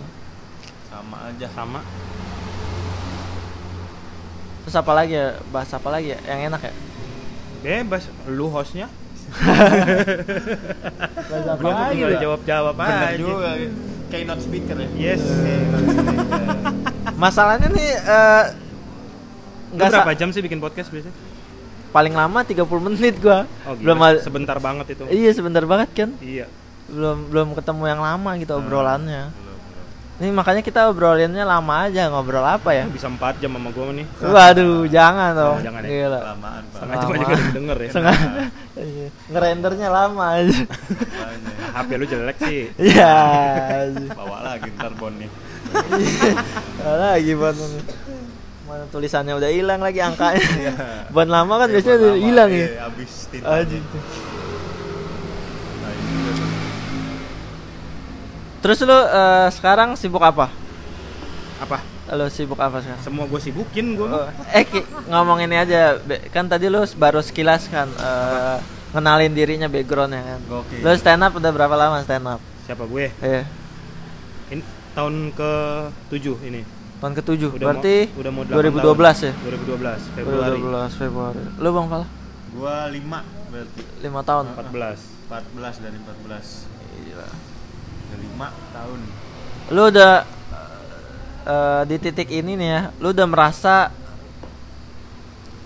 [0.88, 1.46] Sama aja.
[1.52, 1.80] sama.
[4.62, 5.38] Terus apa lagi ya?
[5.48, 6.18] Bahas apa lagi ya?
[6.24, 6.72] Yang enak ya?
[7.62, 8.02] Bebas.
[8.26, 8.90] Lu hostnya
[11.26, 12.22] bahas apa lagi tinggal Bang?
[12.22, 13.50] jawab jawab Bener aja juga.
[14.06, 14.88] Keynote speaker ya.
[14.94, 15.22] yes
[17.16, 18.44] masalahnya nih eh,
[19.66, 21.14] Lu nggak berapa jam sih bikin podcast biasanya
[21.88, 26.10] paling lama 30 menit gua oh belum gila sebentar banget itu iya sebentar banget kan
[26.20, 26.46] iya
[26.86, 28.62] belum belum ketemu yang lama gitu Hmm.
[28.62, 29.22] obrolannya.
[30.16, 34.06] Ini makanya kita obrolinnya lama aja ngobrol apa ya bisa 4 jam sama gua nih
[34.18, 35.90] waduh jangan dong jangan ya.
[36.08, 36.20] Gila.
[36.72, 37.32] Setengah jam aja Lama.
[37.36, 38.16] yang denger ya Setengah.
[38.76, 39.06] Iya.
[39.26, 40.60] ngerendernya lama aja.
[41.74, 43.12] HP lu jelek sih iya
[44.10, 45.28] Bawa lagi ntar bon nih.
[46.78, 47.80] Ada lagi ban ini.
[48.64, 50.74] mana tulisannya udah hilang lagi angkanya Iya.
[51.08, 53.48] ban lama kan Iya, biasanya udah hilang iya, ya Abis tinta.
[53.54, 53.84] Anjing.
[55.76, 56.48] Nah, ini juga tuh.
[58.66, 60.50] Terus lu eh, sekarang sibuk apa?
[61.62, 61.78] Apa?
[62.18, 62.98] Lu sibuk apa sekarang?
[62.98, 66.02] Semua gue sibukin gue Oh, eh Ki, ngomong ini aja.
[66.02, 68.58] Be- kan tadi lu baru sekilas kan eh,
[68.90, 70.40] ngenalin dirinya backgroundnya kan.
[70.50, 70.82] Gokil.
[70.82, 72.42] lu stand up udah berapa lama stand up?
[72.66, 73.14] Siapa gue?
[73.22, 73.46] Iya.
[74.50, 74.62] Ini
[74.98, 75.50] tahun ke
[76.10, 76.66] 7 ini.
[76.98, 77.54] Tahun ketujuh.
[77.54, 79.32] Udah berarti mau, udah mau 8 2012 ya?
[79.46, 80.58] 2012 Februari.
[80.58, 81.42] 2012 Februari.
[81.62, 82.06] Lu bang Pala
[82.50, 83.80] Gua 5 berarti.
[84.02, 84.44] 5 tahun.
[84.58, 86.75] 14 14 dari 14.
[88.36, 88.48] Gila.
[88.48, 89.00] Dari 5 tahun.
[89.66, 90.14] lu udah
[91.42, 93.90] eh, di titik ini nih ya lu udah merasa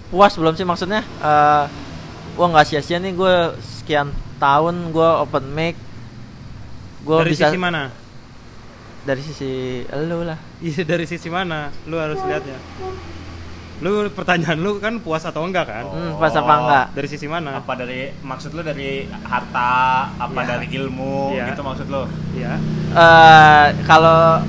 [0.08, 1.02] puas belum sih maksudnya?
[1.02, 1.64] Eh
[2.38, 5.76] wah nggak sia-sia nih gue sekian tahun gue open mic.
[7.04, 7.92] Gue dari bisa sisi mana?
[9.04, 9.50] Dari sisi
[10.08, 10.38] lu lah.
[10.64, 11.68] Iya dari sisi mana?
[11.84, 12.56] Lu harus lihatnya
[13.80, 17.56] lu pertanyaan lu kan puas atau enggak kan hmm, pas apa enggak dari sisi mana
[17.56, 18.90] Apa dari maksud lu dari
[19.22, 19.72] harta,
[20.14, 20.48] apa Iya.
[20.50, 21.44] dari ilmu Iya.
[21.48, 22.04] gitu maksud lu?
[22.34, 22.60] ya
[22.90, 24.44] Eh, kalau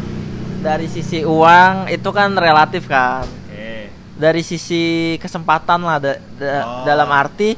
[0.60, 3.88] dari sisi uang itu kan relatif kan Oke.
[4.14, 4.84] dari sisi
[5.18, 6.84] kesempatan lah da- da- Oh.
[6.84, 7.56] dalam arti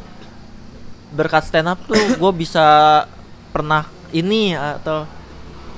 [1.09, 2.65] berkat stand up tuh gue bisa
[3.49, 5.09] pernah ini atau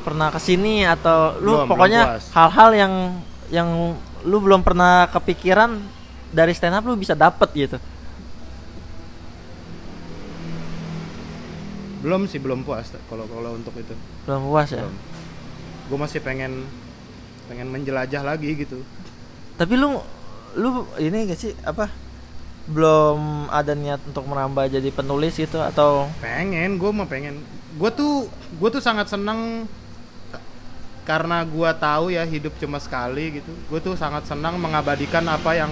[0.01, 2.25] pernah ke sini atau lu Belum, pokoknya puas.
[2.31, 2.93] hal-hal yang
[3.47, 3.69] yang
[4.25, 5.77] lu belum pernah kepikiran
[6.33, 7.77] dari stand up lu bisa dapet gitu?
[12.01, 13.93] Belum sih belum puas kalau kalau untuk itu.
[14.25, 14.85] Belum puas ya?
[15.89, 16.65] Gue masih pengen
[17.45, 18.81] pengen menjelajah lagi gitu.
[19.55, 20.01] Tapi lu
[20.57, 21.91] lu ini gak sih apa
[22.65, 26.09] belum ada niat untuk merambah jadi penulis gitu atau?
[26.17, 27.45] Pengen gue mah pengen.
[27.77, 28.25] Gue tuh
[28.57, 29.69] gue tuh sangat senang
[31.05, 35.69] karena gue tahu ya hidup cuma sekali gitu gue tuh sangat senang mengabadikan apa yang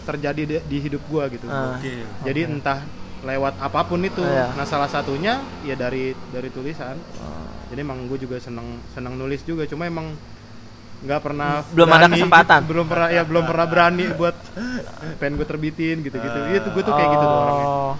[0.00, 1.74] terjadi di, di hidup gue gitu Ah.
[1.74, 2.06] Oke.
[2.22, 2.80] jadi entah
[3.20, 4.54] lewat apa pun itu Iya.
[4.54, 7.50] nah salah satunya ya dari dari tulisan Oh.
[7.68, 10.14] jadi emang gue juga senang senang nulis juga cuma emang
[11.00, 12.60] nggak pernah Belum ada berani kesempatan.
[12.60, 12.68] gitu.
[12.70, 14.36] belum pernah ya belum pernah berani buat
[15.16, 17.92] pengen gue terbitin gitu gitu itu gue tuh kayak gitu tuh orangnya Oh.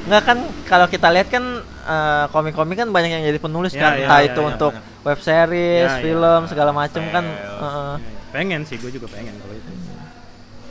[0.00, 3.92] Nggak kan kalau kita lihat kan eh, komik-komik kan banyak yang jadi penulis Ya, kan
[3.92, 4.97] ya, entah ya, itu ya, untuk banyak.
[5.08, 6.02] Web series, Ya, ya.
[6.04, 7.24] film segala macam kan.
[7.24, 7.94] Heeh.
[8.28, 9.72] pengen sih gue juga pengen kalau itu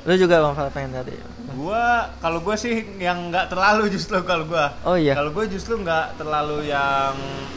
[0.06, 1.20] Lu juga bang pengen tadi.
[1.52, 1.84] Gua
[2.24, 4.72] kalau gua sih yang nggak terlalu justru kalau gua.
[4.86, 5.12] Oh iya.
[5.12, 7.12] Kalau gue justru nggak terlalu yang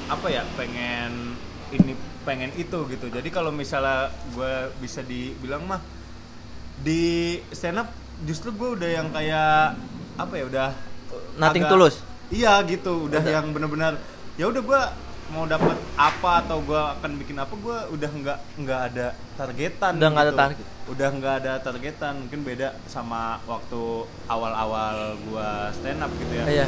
[0.09, 1.39] apa ya pengen
[1.70, 1.95] ini
[2.26, 3.07] pengen itu gitu.
[3.07, 4.53] Jadi kalau misalnya gue
[4.83, 5.78] bisa dibilang mah
[6.76, 7.89] di stand up
[8.26, 9.78] justru gue udah yang kayak
[10.18, 10.68] apa ya udah
[11.39, 11.95] Nothing agak- tulus.
[12.31, 13.31] Iya gitu, udah Udah.
[13.31, 13.95] yang bener-bener
[14.35, 14.81] ya udah gue
[15.31, 20.09] mau dapat apa atau gue akan bikin apa gue udah nggak nggak ada targetan Udah
[20.11, 20.41] nggak ada gitu.
[20.43, 20.66] target.
[20.91, 23.83] udah nggak ada targetan mungkin beda sama waktu
[24.26, 26.66] awal-awal gue stand up gitu ya Iya.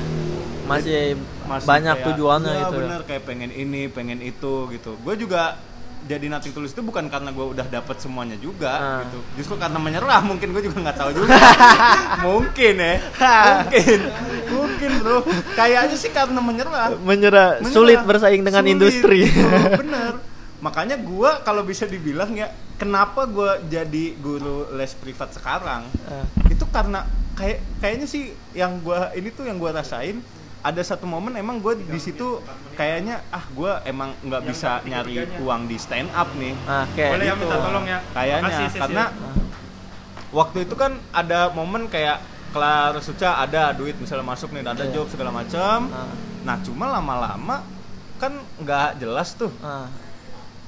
[0.62, 2.70] Masih, masih banyak kayak, tujuannya iya, gitu.
[2.70, 2.78] ya.
[2.78, 5.58] bener kayak pengen ini pengen itu gitu gue juga
[6.02, 8.98] jadi nating tulus itu bukan karena gue udah dapet semuanya juga Ah.
[9.04, 11.34] gitu justru karena menyerah mungkin gue juga nggak tahu juga
[12.26, 13.98] mungkin ya mungkin
[14.48, 15.18] mungkin bro
[15.54, 17.70] kayaknya sih karena menyerah Menyerah, Menyerah.
[17.70, 19.18] sulit bersaing dengan Sulit, industri.
[19.24, 19.46] gitu,
[19.80, 20.12] bener
[20.58, 22.46] makanya gua kalau bisa dibilang ya
[22.76, 26.26] kenapa gua jadi guru les privat sekarang Eh.
[26.50, 30.22] itu karena kayak kayaknya sih yang gua ini tuh yang gua rasain
[30.62, 32.38] ada satu momen emang gue di situ
[32.72, 37.24] kayaknya ah gua emang nggak bisa nyari uang di stand up nih Ah, kayak Boleh
[37.24, 37.42] ya gitu.
[37.42, 37.98] minta tolong ya.
[38.12, 38.80] kayaknya Makasih, ya.
[38.80, 39.04] karena
[40.30, 44.92] waktu itu kan ada momen kayak kelar suca ada duit misalnya masuk nih ada Iya.
[44.92, 46.08] job segala macam Ah.
[46.42, 47.66] nah cuma lama-lama
[48.16, 49.90] kan nggak jelas tuh Ah.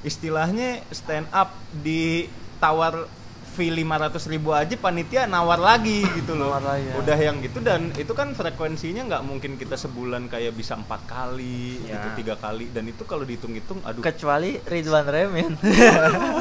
[0.01, 3.07] istilahnya stand up ditawar
[3.55, 3.87] fee 500
[4.29, 6.95] ribu aja panitia nawar lagi gitu loh Nawar lagi, ya.
[6.97, 11.79] udah yang gitu dan itu kan frekuensinya nggak mungkin kita sebulan kayak bisa empat kali
[11.85, 11.95] Ya.
[11.95, 15.55] gitu tiga kali dan itu kalau dihitung-hitung aduh Kecuali Ridwan Remin.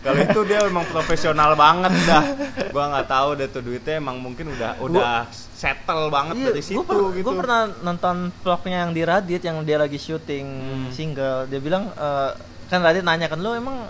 [0.00, 2.24] kalau itu dia memang profesional banget dah
[2.70, 6.76] gua nggak tahu deh tuh duitnya emang mungkin udah udah settle banget Iya, dari situ
[6.76, 10.88] gua per- gitu gua pernah nonton vlognya yang di Radit yang dia lagi syuting Hmm.
[10.90, 11.44] single.
[11.46, 12.30] Dia bilang eh,
[12.66, 13.88] kan Radit nanya kan lu emang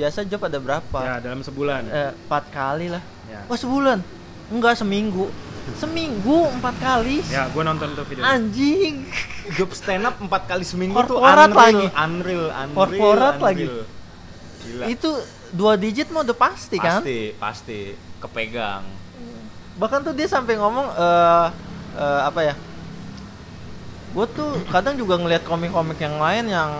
[0.00, 0.98] biasa job ada berapa?
[1.04, 1.82] Ya, dalam sebulan.
[1.92, 3.02] Eh, empat kali lah.
[3.28, 3.44] Ya.
[3.44, 3.98] Wah sebulan?
[4.48, 5.28] Enggak seminggu.
[5.76, 7.20] Seminggu empat kali.
[7.28, 8.24] Ya, gue nonton tuh video.
[8.24, 9.04] Anjing.
[9.50, 11.86] job stand up empat kali seminggu tuh Korporat unreal, lagi.
[11.90, 13.46] unreal, unreal, Korporat unreal.
[13.46, 13.64] lagi.
[14.60, 14.84] Gila.
[14.88, 15.10] Itu
[15.50, 17.02] dua digit mah udah pasti, kan?
[17.02, 17.78] pasti pasti
[18.22, 18.86] kepegang
[19.74, 21.46] Bahkan tuh dia sampai ngomong eh
[21.98, 22.54] eh, apa ya?
[24.10, 26.72] Gue tuh kadang juga ngelihat komik-komik yang lain yang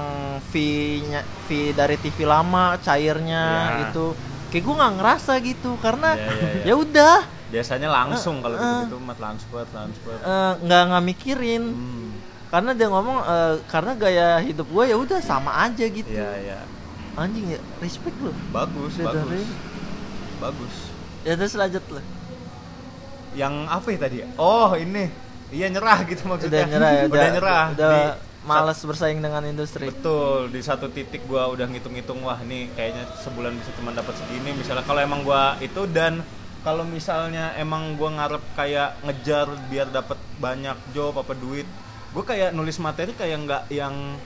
[0.45, 3.77] fee-nya fee dari TV lama cairnya Ya.
[3.87, 4.19] gitu.
[4.51, 6.63] Kayak gue nggak ngerasa gitu karena Ya, ya, ya.
[6.67, 7.17] ya udah
[7.51, 12.11] biasanya langsung kalau Eh, gitu mat transfer transfer eh, nggak nggak mikirin hmm.
[12.47, 16.07] karena dia ngomong eh, karena gaya hidup gue ya udah sama aja gitu.
[16.09, 16.59] iya iya
[17.13, 18.31] Anjing ya respect lu.
[18.51, 19.55] bagus Udah bagus dari-
[20.41, 20.75] bagus
[21.21, 22.01] Ya terus lanjut lu.
[23.33, 25.11] yang apa ya tadi oh ini
[25.51, 29.85] iya nyerah gitu maksudnya Udah nyerah ya, udah, nyerah Udah Di- males bersaing dengan industri.
[29.85, 34.57] Betul, di satu titik gua udah ngitung-ngitung wah nih kayaknya sebulan bisa cuma dapat segini
[34.57, 36.25] misalnya kalau emang gua itu dan
[36.65, 41.69] kalau misalnya emang gua ngarep kayak ngejar biar dapat banyak job apa duit,
[42.11, 44.17] gua kayak nulis materi kayak nggak yang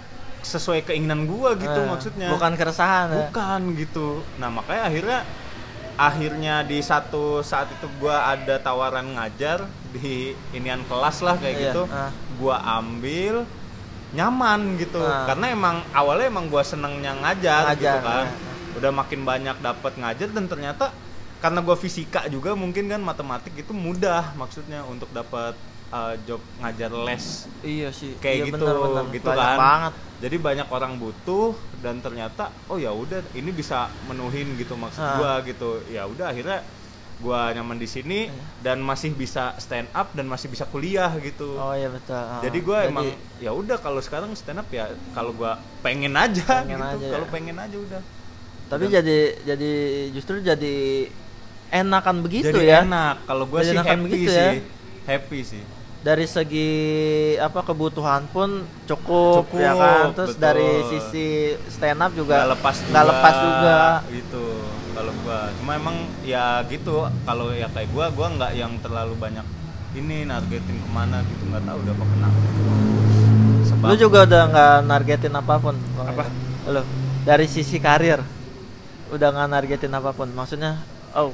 [0.47, 2.29] sesuai keinginan gua gitu Eh, maksudnya.
[2.31, 3.17] Bukan keresahan ya.
[3.35, 4.23] Bukan gitu.
[4.39, 5.19] Nah, makanya akhirnya
[5.95, 11.65] akhirnya di satu saat itu gua ada tawaran ngajar di inian kelas lah kayak Iya,
[11.71, 11.83] gitu.
[11.87, 12.11] ah.
[12.35, 13.47] Gua ambil
[14.11, 14.99] nyaman gitu.
[14.99, 15.27] Ah.
[15.27, 18.27] Karena emang awalnya emang gua senengnya ngajar, gitu Ngajar, kan.
[18.27, 18.75] ah.
[18.75, 20.91] Udah makin banyak dapat ngajar dan ternyata
[21.39, 25.55] karena gua fisika juga mungkin kan matematik itu mudah maksudnya untuk dapat
[25.89, 28.17] uh, job ngajar les Iya sih.
[28.17, 29.05] kayak iya, gitu bener, bener.
[29.11, 29.93] gitu Banyak kan banget.
[30.19, 35.17] jadi banyak orang butuh dan ternyata oh ya udah ini bisa menuhin gitu maksud Ah.
[35.17, 36.65] gua gitu ya udah akhirnya
[37.17, 38.43] gua nyaman di sini Iya.
[38.61, 42.17] dan masih bisa stand up dan masih bisa kuliah gitu Oh iya betul.
[42.17, 42.41] Ah.
[42.41, 43.07] jadi gua emang
[43.39, 47.27] ya udah kalau sekarang stand up ya kalau gua pengen aja Pengen gitu aja kalau
[47.27, 47.31] ya.
[47.31, 48.03] pengen aja udah
[48.65, 48.97] tapi udah.
[48.97, 49.73] jadi jadi
[50.11, 50.77] justru jadi
[51.71, 52.79] enakan begitu jadi ya.
[52.83, 54.53] enak kalau gua Jadi sih enakan happy begitu sih ya.
[55.07, 55.63] happy sih
[56.05, 56.71] Dari segi
[57.41, 60.13] apa kebutuhan pun cukup, Cukup, ya kan.
[60.13, 60.45] Terus betul.
[60.45, 61.27] dari sisi
[61.73, 63.79] stand up juga nggak lepas juga, nggak lepas juga.
[64.13, 64.45] gitu
[64.95, 69.43] kalau gua cuma emang ya gitu kalau ya kayak gua gua nggak yang terlalu banyak
[69.97, 72.39] ini nargetin ke mana gitu nggak tahu udah apa kenapa
[73.65, 75.77] sebab Lu juga udah nggak nargetin apa pun.
[75.99, 76.25] Apa?
[76.69, 76.81] Lu
[77.25, 78.21] dari sisi karir
[79.09, 80.29] udah nggak nargetin apa pun.
[80.33, 80.81] Maksudnya,
[81.17, 81.33] oh,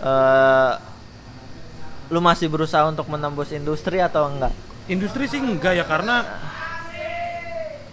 [0.00, 0.72] eh,
[2.12, 4.52] lu masih berusaha untuk menembus industri atau enggak?
[4.86, 6.20] Industri sih enggak ya karena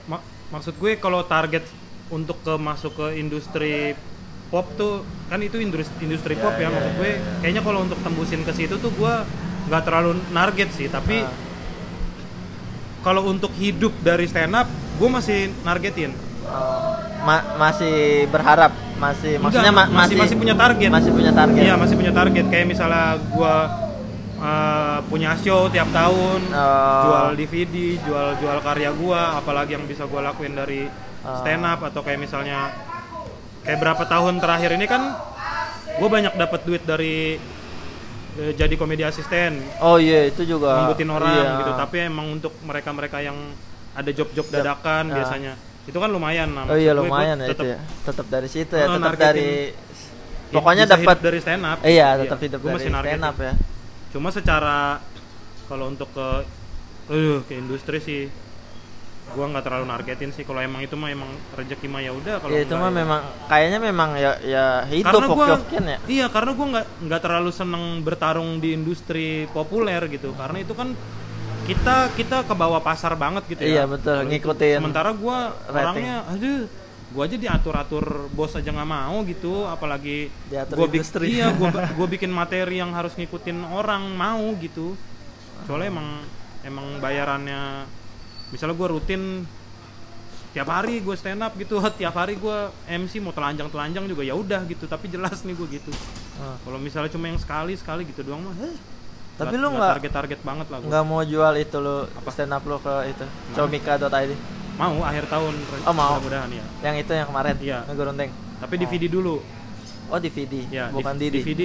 [0.05, 1.63] mak- maksud gue kalau target
[2.09, 3.95] untuk ke masuk ke industri
[4.49, 7.17] pop tuh kan itu industri industri Ya, pop ya, ya, maksud ya, gue ya.
[7.39, 9.13] kayaknya kalau untuk tembusin ke situ tuh gue
[9.67, 11.31] nggak terlalu target sih tapi Ah.
[12.99, 16.11] kalau untuk hidup dari stand up gue masih nargetin
[16.41, 20.89] Oh, ma- masih berharap masih maksudnya Enggak, ma- masih masih punya target.
[20.89, 23.53] masih punya target Iya masih punya target kayak misalnya gua
[24.39, 27.01] eh, punya show tiap tahun, Oh.
[27.05, 30.87] jual DVD, jual jual karya gua, apalagi yang bisa gua lakuin dari
[31.19, 31.35] Oh.
[31.37, 32.71] stand up atau kayak misalnya
[33.61, 35.13] kayak berapa tahun terakhir ini kan
[35.95, 37.35] gua banyak dapat duit dari
[38.35, 41.59] eh, jadi komedi asisten, oh iya itu juga ngumputin orang iya.
[41.59, 41.71] gitu.
[41.75, 43.35] Tapi emang untuk mereka-mereka yang
[43.91, 45.15] ada job-job dadakan Ah.
[45.19, 46.47] biasanya itu kan lumayan.
[46.53, 49.73] Nah, oh iya lumayan ya itu ya tetap dari situ ya Oh, tetap dari
[50.49, 51.77] pokoknya dapat hidup dari stand up.
[51.83, 53.53] iya tetap hidup Gua dari stand up ya
[54.09, 54.97] Cuma secara
[55.65, 56.27] kalau untuk ke
[57.09, 58.21] eh ke industri sih
[59.29, 60.41] gua nggak terlalu nargetin sih.
[60.41, 63.21] Kalau emang itu mah emang rezeki mah ya udah kalau ya itu mah ya- memang
[63.45, 65.97] kayaknya memang ya ya hidup karena gua hoki-hokian ya.
[66.07, 70.33] iya karena gua nggak nggak terlalu seneng bertarung di industri populer gitu.
[70.33, 70.97] Karena itu kan
[71.61, 75.37] kita kita ke bawah pasar banget gitu Iya, ya betul, Kalau itu- ngikutin sementara gua
[75.67, 75.77] rating.
[75.77, 76.61] orangnya aduh
[77.09, 81.25] gua aja diatur-atur bos aja nggak mau gitu apalagi Diatur gua bik- industri.
[81.31, 81.49] iya
[81.97, 84.93] gua bikin materi yang harus ngikutin orang mau gitu
[85.63, 86.07] soalnya emang
[86.61, 87.89] emang bayarannya
[88.49, 89.43] misalnya gua rutin
[90.49, 92.57] tiap hari gue stand up gitu tiap hari gue
[92.87, 95.93] MC mau telanjang telanjang juga ya udah gitu tapi jelas nih gue gitu
[96.35, 96.55] Ah.
[96.57, 98.71] kalau misalnya cuma yang sekali sekali gitu doang mah eh,
[99.35, 100.87] Tapi lu nggak- target target banget lah gua.
[100.87, 104.31] nggak mau jual itu lo stand up lo ke itu comika.id
[104.79, 105.53] mau akhir tahun.
[105.83, 106.15] Oh, mau.
[106.15, 106.65] mudah-mudahan ya.
[106.87, 107.55] Yang itu yang kemarin?
[107.59, 107.79] Iya.
[108.59, 109.43] tapi DVD dulu.
[110.09, 111.37] Oh DVD ya bukan di- Didi?
[111.37, 111.61] DVD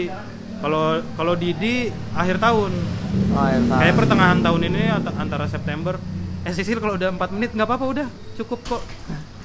[0.60, 2.72] kalau kalau Didi akhir tahun.
[3.32, 3.78] Oh ya tahu.
[3.80, 5.96] kayak pertengahan tahun ini ant- antara September.
[6.44, 8.06] Eh Sisil kalau udah 4 menit nggak apa-apa udah.
[8.36, 8.82] Cukup kok.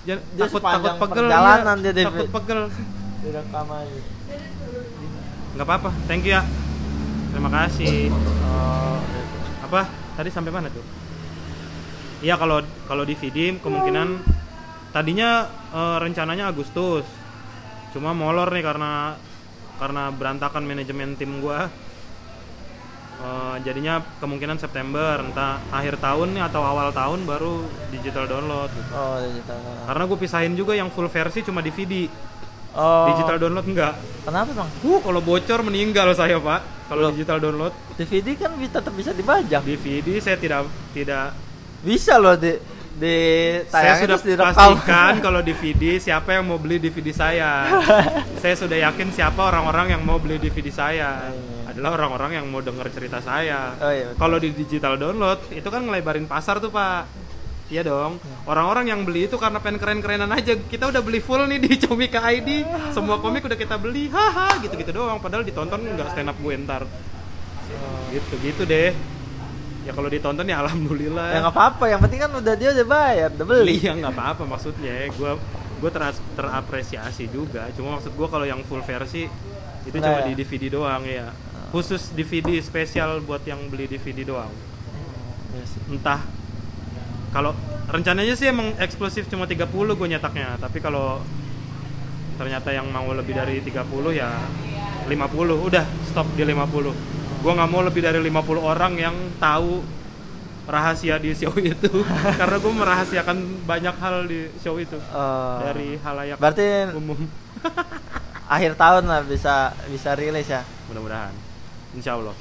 [0.04, 2.06] Jangan, takut takut pegel perjalanan David.
[2.12, 2.62] takut pegel.
[3.24, 4.00] Direkam aja.
[5.56, 5.90] Nggak apa-apa.
[6.06, 6.42] Thank you ya.
[7.32, 8.12] Terima kasih.
[8.44, 9.00] Oh.
[9.64, 9.82] Apa?
[10.20, 10.99] Tadi sampai mana tuh
[12.20, 14.08] Iya kalau kalau DVD kemungkinan
[14.92, 17.08] tadinya eh, rencananya Agustus.
[17.96, 19.18] Cuma molor nih karena
[19.80, 21.72] karena berantakan manajemen tim gua.
[23.20, 28.92] Eh, jadinya kemungkinan September entah akhir tahun nih atau awal tahun baru digital download gitu.
[28.96, 29.60] oh digital.
[29.60, 32.08] Karena gue pisahin juga yang full versi cuma DVD
[32.80, 33.12] oh.
[33.12, 34.00] Digital download enggak.
[34.24, 34.70] Kenapa bang?
[34.88, 37.76] Uh kalau bocor meninggal saya pak kalau digital download.
[38.00, 39.68] DVD kan bisa tetap bisa dibajak.
[39.68, 41.36] DVD saya tidak tidak
[41.84, 42.56] bisa loh di
[43.00, 43.16] di
[43.72, 44.20] saya sudah
[44.52, 47.80] pastikan kalau DVD siapa yang mau beli DVD saya.
[48.44, 51.32] saya sudah yakin siapa orang-orang yang mau beli DVD saya.
[51.32, 51.72] Iya.
[51.72, 53.72] Adalah orang-orang yang mau dengar cerita saya.
[53.80, 57.08] Oh, iya, kalau di digital download itu kan ngelebarin pasar tuh pak.
[57.70, 58.18] Iya dong.
[58.50, 60.58] Orang-orang yang beli itu karena pengen keren-kerenan aja.
[60.58, 62.66] Kita udah beli full nih di Comika ID.
[62.92, 64.10] Semua komik udah kita beli.
[64.10, 65.22] Haha, gitu-gitu doang.
[65.22, 66.84] Padahal ditonton nggak stand up gue ntar.
[68.10, 68.92] Gitu gitu deh.
[69.88, 71.28] Ya kalau ditonton ya alhamdulillah.
[71.34, 74.44] ya nggak apa-apa yang penting kan udah dia udah bayar udah beli Iya nggak apa-apa
[74.46, 75.08] maksudnya.
[75.16, 75.32] Gue
[75.80, 75.92] gue
[76.36, 77.72] terapresiasi juga.
[77.74, 79.26] Cuma maksud gue kalau yang full versi
[79.88, 80.26] itu Nah, cuma ya.
[80.30, 81.32] di DVD doang ya.
[81.72, 84.52] Khusus DVD spesial buat yang beli DVD doang.
[85.56, 85.82] Iya sih.
[85.90, 86.20] Entah
[87.30, 87.54] kalau
[87.90, 91.22] rencananya sih emang eksklusif cuma 30 gue nyetaknya, tapi kalau
[92.42, 94.32] ternyata yang mau lebih dari 30 ya
[95.06, 95.14] 50
[95.68, 99.80] udah stop di 50 gue nggak mau lebih dari 50 orang yang tahu
[100.70, 101.92] rahasia di show itu.
[102.36, 105.00] Karena gue merahasiakan banyak hal di show itu.
[105.12, 105.64] Oh.
[105.64, 107.18] dari halayak berarti umum.
[108.50, 110.62] akhir tahun lah bisa bisa rilis ya?
[110.92, 111.34] Mudah-mudahan.
[111.96, 112.36] Insya Allah.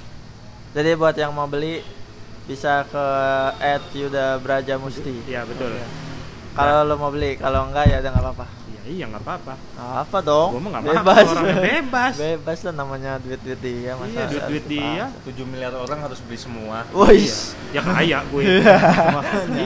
[0.74, 1.80] Jadi buat yang mau beli
[2.48, 3.06] bisa ke
[3.60, 5.72] at Yuda Braja Musti iya betul.
[6.56, 8.57] Kalau lo mau beli kalau enggak ya udah nggak apa-apa
[8.88, 9.54] iya iya nggak apa-apa.
[9.76, 10.48] Nggak apa dong?
[10.56, 11.26] Gua mah nggak bebas.
[11.28, 12.14] orangnya bebas.
[12.24, 15.04] bebas lah namanya duit duit dia masa iya duit duit dia.
[15.28, 16.88] 7 miliar orang harus beli semua.
[16.96, 17.28] Wih,
[17.76, 18.42] ya kaya gue.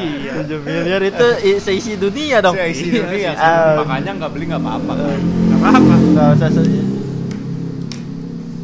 [0.03, 0.33] Iya.
[0.43, 1.27] 7 miliar itu
[1.63, 2.59] seisi dunia dong.
[2.59, 3.31] Saya isi Iya, dunia.
[3.39, 3.79] dunia.
[3.79, 4.93] makanya nggak beli nggak apa-apa.
[4.99, 5.95] Nggak apa-apa.
[6.13, 6.65] Gak usah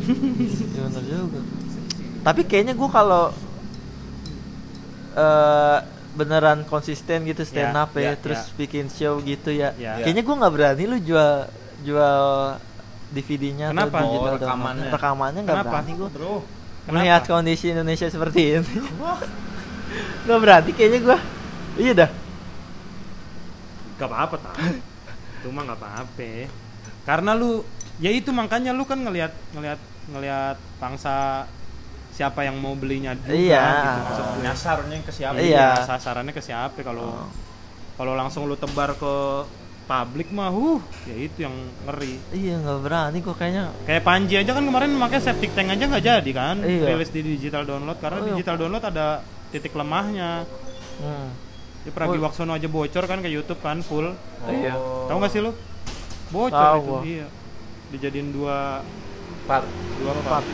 [0.09, 1.41] Iya, bener juga.
[2.27, 3.25] Tapi kayaknya gua kalau
[5.15, 5.79] eh
[6.19, 8.55] beneran konsisten gitu stand Ya, up ya, ya, terus ya.
[8.59, 9.71] bikin show gitu ya.
[9.79, 10.03] Ya.
[10.03, 11.33] Kayaknya gua nggak berani lu jual
[11.81, 12.19] jual
[13.09, 13.99] DVD-nya atau Kenapa?
[14.03, 14.43] digital Oh, download.
[14.43, 14.91] rekamannya.
[14.91, 15.71] Rekamannya nggak Kenapa?
[15.73, 16.09] berani gua.
[16.11, 16.35] bro
[16.89, 18.75] Melihat kondisi Indonesia seperti ini.
[20.27, 21.19] Gak berani kayaknya gua.
[21.77, 22.11] Iya dah.
[23.97, 24.57] Gak apa-apa tak
[25.39, 26.31] itu mah gak apa-apa
[27.07, 27.63] karena lu
[27.99, 29.79] ya itu makanya lu kan ngelihat ngelihat
[30.11, 31.47] ngelihat pangsa
[32.19, 33.63] siapa yang mau belinya juga Iya.
[34.03, 35.87] gitu nyasarnya ke siapa Iya.
[35.87, 36.83] sasarannya ke siapa Oh.
[36.83, 37.09] kalau
[37.95, 39.15] kalau langsung lu tebar ke
[39.87, 43.71] publik mah huh ya itu yang ngeri Iya nggak berani gua kayaknya.
[43.87, 46.93] kayak Panji aja kan kemarin pakai septic tank aja nggak jadi kan Iya.
[46.93, 48.31] rilis di digital download karena Oh, iya.
[48.35, 50.43] digital download ada titik lemahnya
[50.99, 51.31] Hmm.
[51.79, 54.75] di Pragiwaksono aja bocor kan ke YouTube kan full oh Iya.
[55.07, 55.55] Tahu nggak sih lu?
[56.29, 56.89] Bocor Tahu itu.
[56.91, 57.01] gua.
[57.01, 57.27] Iya.
[57.89, 58.83] Dijadiin dua
[59.47, 59.65] Part.
[59.97, 60.45] dua Part.
[60.45, 60.47] part.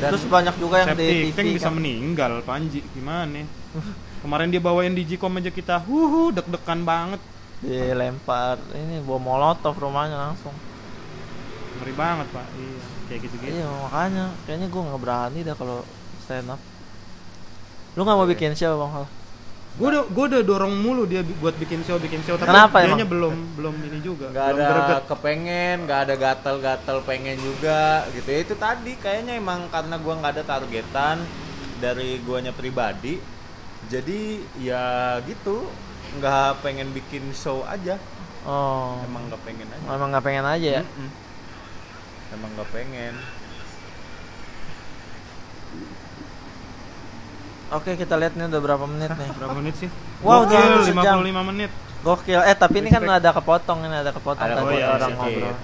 [0.00, 1.74] Dan Terus banyak juga yang di Septic TV tank bisa kan.
[1.76, 3.44] meninggal Panji gimana?
[4.24, 7.20] Kemarin dia bawain di Gcom aja kita, huhu deg-degan banget,
[7.60, 10.52] dilempar ini bawa molotov rumahnya langsung.
[11.80, 12.44] ngeri banget pak.
[12.44, 13.52] Iya, kayak gitu-gitu.
[13.56, 15.80] Iya makanya kayaknya gue nggak berani dah kalau
[16.24, 16.60] stand up.
[17.96, 19.06] Lu nggak mau bikin show bang Hal?
[19.70, 23.00] Gue udah gue udah dorong mulu dia buat bikin show bikin show tapi Kenapa emang?
[23.00, 24.28] belum belum ini juga.
[24.28, 25.02] nggak belum ada greget.
[25.08, 30.32] kepengen nggak ada gatel-gatel pengen juga gitu ya itu tadi kayaknya emang karena gua nggak
[30.36, 31.16] ada targetan
[31.78, 33.16] dari guanya pribadi
[33.88, 34.20] jadi
[34.54, 34.84] ya
[35.24, 35.64] gitu
[36.12, 37.96] nggak pengen bikin show aja
[38.40, 40.82] Oh, emang nggak pengen aja emang nggak pengen aja ya?
[40.82, 41.08] Mm-mm.
[42.30, 43.14] emang nggak pengen
[47.70, 49.28] Oke kita lihat nih udah berapa menit nih.
[49.32, 49.88] Berapa menit sih?
[50.20, 51.16] Wow, udah Gokil, hampir sejam.
[51.22, 51.70] 55 menit.
[52.00, 52.40] Gokil.
[52.42, 53.18] Eh tapi ini kan Respect.
[53.20, 55.54] ada kepotong ini ada kepotong Ada tadi kepotong, orang ngobrol.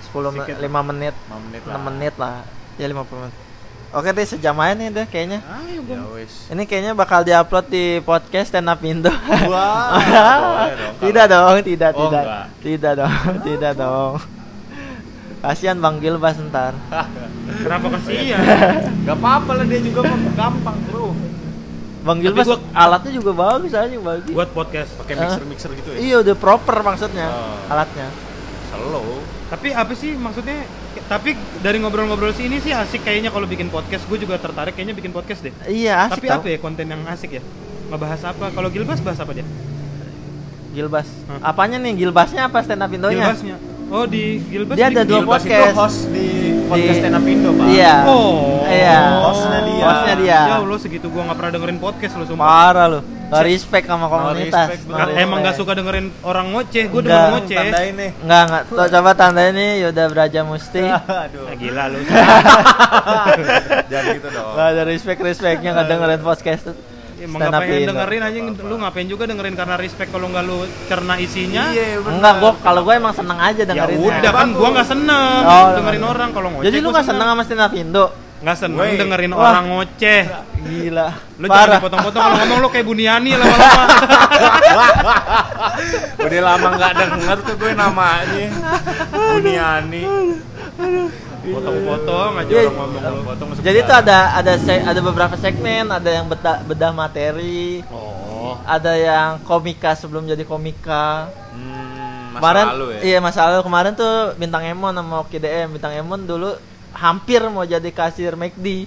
[0.00, 0.56] 10 Sedikit.
[0.56, 2.36] menit, 5 menit, 5 menit 6 menit lah.
[2.74, 3.36] Ya 50 menit.
[3.88, 5.40] Oke deh sejam aja nih deh kayaknya.
[5.40, 9.08] Ayo ya Ini kayaknya bakal diupload di podcast Stand Up Indo.
[9.48, 9.96] Wah,
[10.74, 10.92] dong.
[11.00, 12.20] tidak dong, tidak, Oh, tidak.
[12.20, 12.44] enggak.
[12.58, 13.14] Tidak dong,
[13.46, 14.14] tidak dong.
[15.38, 16.74] Kasihan Bang Gilbas ntar.
[17.64, 18.42] Kenapa kasihan?
[19.06, 21.14] Gak apa-apa lah dia juga mah gampang bro
[21.98, 24.30] Bang Gilbas gua- alatnya juga bagus aja bagus.
[24.30, 24.90] Buat podcast.
[24.96, 27.58] pakai mixer-mixer gitu ya Iya udah proper maksudnya Oh.
[27.68, 28.08] alatnya.
[28.68, 29.18] slow
[29.48, 30.68] Tapi apa sih maksudnya?
[31.04, 34.04] Tapi dari ngobrol-ngobrol sih ini sih asik kayaknya kalau bikin podcast.
[34.04, 35.54] Gue juga tertarik kayaknya bikin podcast deh.
[35.64, 36.38] Iya asik Tapi tau.
[36.38, 37.42] apa ya konten yang asik ya?
[37.88, 38.52] Ngebahas apa?
[38.52, 39.48] Kalau Gilbas bahas apa dia?
[40.70, 41.08] Gilbas.
[41.26, 41.48] Hah?
[41.48, 43.24] Apanya nih Gilbasnya apa stand up Indonya?
[43.24, 43.56] Gilbasnya.
[43.88, 45.64] Oh di Gilbas Dia ada dua Gilbas podcast.
[45.64, 46.26] itu host di
[46.64, 47.94] podcast Di- stand up Indo pak Iya.
[48.04, 48.60] Oh.
[48.62, 48.98] Iya.
[49.22, 49.82] Hostnya dia.
[49.82, 50.40] Hostnya dia.
[50.44, 52.44] Ya Allah segitu gua nggak pernah dengerin podcast lo sumpah.
[52.44, 53.00] Parah lu.
[53.28, 54.66] Gak respect sama komunitas.
[54.72, 55.20] respect, No respect.
[55.20, 57.56] Emang gak suka dengerin orang ngoceh, gue demen ngoceh.
[57.60, 58.62] tandain nih Enggak, enggak.
[58.64, 60.80] Tuh, coba tanda ini Yoda Braja Musti.
[60.88, 62.00] aduh Ah, gila lu.
[63.92, 66.72] jangan gitu dong Gak ada respect respectnya nggak dengerin podcast
[67.18, 67.24] tuh.
[67.24, 67.88] Emang Stand up Indo.
[67.88, 71.64] dengerin aja lu ngapain juga dengerin karena respect kalau nggak lu cerna isinya.
[71.68, 72.14] iya bener.
[72.14, 73.98] Enggak, gua kalau gua emang seneng aja Ya dengerin.
[73.98, 76.14] udah kan gua nggak seneng Oh, dengerin nggak.
[76.14, 76.64] orang kalau ngoceh.
[76.64, 78.06] Jadi lu nggak seneng sama stand up Indo?
[78.38, 78.94] Nggak seneng Wey.
[78.96, 79.42] dengerin Wah.
[79.44, 80.22] orang ngoceh.
[80.60, 81.08] Gila.
[81.34, 81.76] Lu jangan Parah.
[81.76, 83.84] dipotong-potong kalau ngomong lu kayak Buniani lama-lama.
[86.18, 88.46] udah lama nggak denger tuh gue namanya
[89.10, 90.02] Buniani
[91.50, 92.60] Potong-potong aja Iya.
[92.66, 96.92] orang ngomong potong Jadi tuh ada ada se- ada beberapa segmen, ada yang bedah, bedah
[96.92, 98.56] materi, Oh.
[98.62, 101.28] ada yang komika sebelum jadi komika.
[101.50, 103.00] hmm, masa kemarin lalu ya?
[103.04, 103.60] iya masa lalu.
[103.62, 106.54] Kemarin tuh bintang Emon sama Oki DM bintang Emon dulu
[106.90, 108.86] hampir mau jadi kasir McD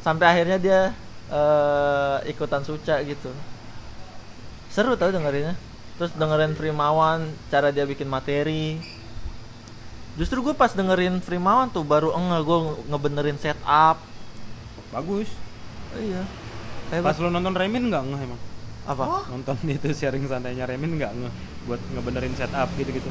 [0.00, 0.80] sampai akhirnya dia
[1.28, 3.28] eh, ikutan suca gitu.
[4.68, 5.56] Seru tau dengerinnya.
[5.96, 8.78] Terus dengerin Frimawan cara dia bikin materi
[10.18, 14.02] justru gue pas dengerin Frimawan tuh baru enggak gue ngebenerin setup
[14.88, 15.28] Bagus.
[15.90, 16.24] Oh, iya
[16.88, 18.40] Pas hebat lu nonton Remin nggak ngeh emang?
[18.84, 21.32] apa Nonton itu sharing santainya Remin nggak ngeh
[21.64, 23.08] buat ngebenerin setup gitu-gitu.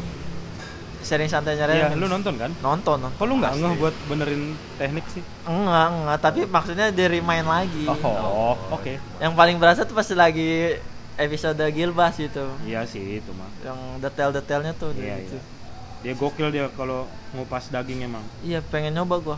[0.99, 2.51] sharing santainya Iya, Remin lu nonton kan?
[2.59, 3.13] nonton nonton.
[3.13, 3.63] Kok lu nggak Pasti.
[3.63, 4.41] ngeh buat benerin
[4.75, 5.23] teknik sih?
[5.45, 8.93] enggak enggak tapi maksudnya di remind lagi Oh, oke.
[9.17, 10.75] yang paling berasa tuh pas lagi
[11.15, 13.47] episode Gilbas gitu Iya sih itu mah.
[13.63, 15.37] yang detail-detailnya tuh Iya, gitu.
[15.37, 15.55] iya.
[15.99, 18.23] Dia gokil dia kalau ngupas daging emang.
[18.41, 19.37] iya pengen nyoba gua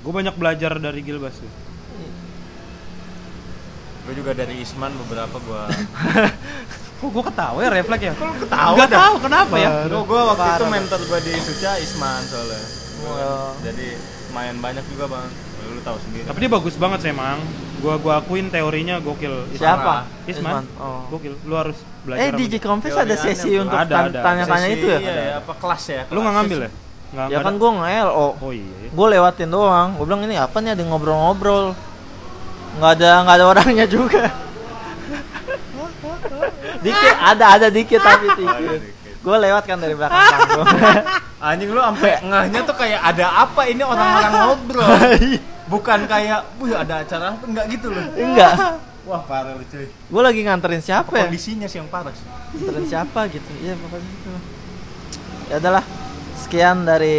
[0.00, 1.48] Gue banyak belajar dari Gilbas tuh.
[4.04, 5.62] gue juga dari Isman beberapa gue
[7.00, 8.12] Kok gue ketawa ya refleks ya?
[8.12, 9.88] Kok ketawa Gak tahu kenapa ya?
[9.88, 12.60] gue gue waktu itu mentor gue di Suca Isman soalnya
[13.00, 13.52] Wah.
[13.64, 13.96] jadi
[14.30, 15.28] main banyak juga bang
[15.64, 17.40] lu tahu sendiri Tapi dia bagus banget sih emang.
[17.80, 19.48] Gua gua akuin teorinya gokil.
[19.52, 20.68] siapa Isman.
[20.76, 21.40] oh Gokil.
[21.42, 22.20] Lu harus belajar.
[22.20, 22.60] eh sama di dia.
[22.60, 23.78] Confess ada sesi untuk
[24.14, 24.98] tanya-tanya itu ya?
[24.98, 26.02] iya, ya apa kelas ya?
[26.08, 26.70] Lu nggak ngambil ya?
[27.10, 28.88] Nggak ya kan ada- gua nge LO Oh iya.
[28.90, 29.88] gue lewatin doang.
[29.94, 30.70] Gue bilang ini apa nih?
[30.72, 31.66] Ada ngobrol-ngobrol.
[32.74, 34.24] Nggak ada nggak ada orangnya juga.
[36.80, 39.22] Dikit ada ada dikit tapi Ada dikit dikit.
[39.24, 40.66] gue lewat kan dari belakang panggung.
[41.44, 44.88] Anjing lu sampai ngehnya tuh kayak ada apa ini orang-orang ngobrol?
[45.64, 47.44] Bukan kayak wih ada acara apa?
[47.44, 48.04] Enggak gitu loh.
[48.12, 48.52] Enggak
[49.04, 52.24] wah parah lu cuy gue lagi nganterin siapa ya kondisinya sih yang parah sih
[52.54, 54.28] nganterin siapa gitu iya pokoknya gitu
[55.44, 55.84] ya udahlah
[56.36, 57.18] sekian dari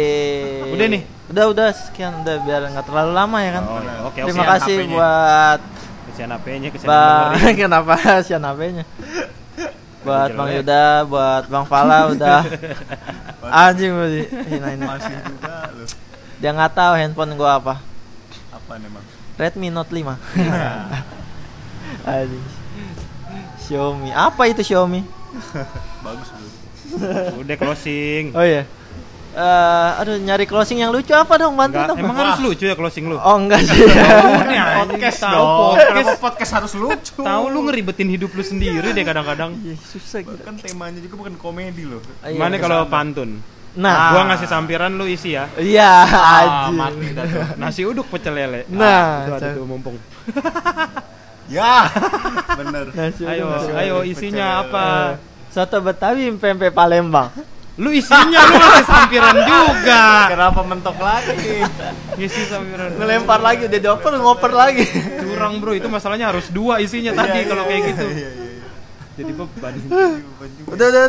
[0.70, 1.02] Udah nih?
[1.26, 3.94] udah udah sekian udah biar nggak terlalu lama ya kan Oh, iya.
[4.02, 4.94] Oke, terima Kesian kasih HP-nya.
[4.94, 5.60] buat
[6.06, 7.54] Kesian HP-nya, kesian dengerin.
[7.60, 8.84] kenapa sian HP-nya?
[10.00, 10.30] buat.
[10.32, 12.46] Bang Yuda, buat Bang Fala udah
[13.66, 14.22] anjing berarti.
[14.46, 14.82] Hina ini.
[14.84, 15.84] masih juga lu
[16.36, 17.74] Dia nggak tahu handphone gua apa.
[18.48, 19.04] apa nih bang
[19.36, 20.06] Redmi Note 5.
[20.06, 20.14] anjing.
[23.58, 24.10] Xiaomi.
[24.14, 25.02] Apa itu Xiaomi?
[26.06, 26.46] Bagus bro.
[27.42, 28.30] Udah closing.
[28.32, 28.62] Oh iya.
[29.36, 32.00] Eh, aduh nyari closing yang lucu apa dong bantu dong.
[32.00, 33.20] emang harus lucu ya closing lu?
[33.20, 33.84] Oh enggak sih.
[34.80, 35.44] Podcast tahu
[35.76, 36.08] podcast.
[36.16, 37.20] Podcast harus lucu?
[37.20, 39.52] Tahu lu ngeribetin hidup lu sendiri deh kadang-kadang.
[39.60, 40.40] Ih, susah gitu.
[40.40, 42.00] Kan temanya juga bukan komedi loh.
[42.24, 43.44] Iya, Gimana kalau pantun?
[43.76, 45.52] Nah, Gua ngasih sampiran lu isi ya.
[45.60, 46.80] iya Ah, anjing.
[46.80, 47.24] mati dah.
[47.60, 48.64] Nasi uduk pecel lele.
[48.72, 50.00] Nah, itu ada tuh mumpung.
[51.46, 51.86] Ya,
[52.58, 52.90] bener.
[52.90, 54.84] Nasi uduk Ayo, pecel ayo isinya pecel apa?
[54.86, 55.10] Eh,
[55.54, 57.30] Soto Betawi pempek Palembang.
[57.76, 60.04] Lu isinya lu ngasih sampiran juga.
[60.32, 61.60] Kenapa mentok lagi?
[62.16, 62.96] Ngisi sampiran.
[62.96, 64.84] Ngelempar lagi udah dioper ngoper lagi.
[65.20, 68.06] Curang bro, itu masalahnya harus dua isinya tadi Iya, kalau iya, kayak iya, gitu.
[68.08, 68.66] iya, iya, iya.
[69.16, 69.72] Jadi beban.
[70.72, 71.02] Udah udah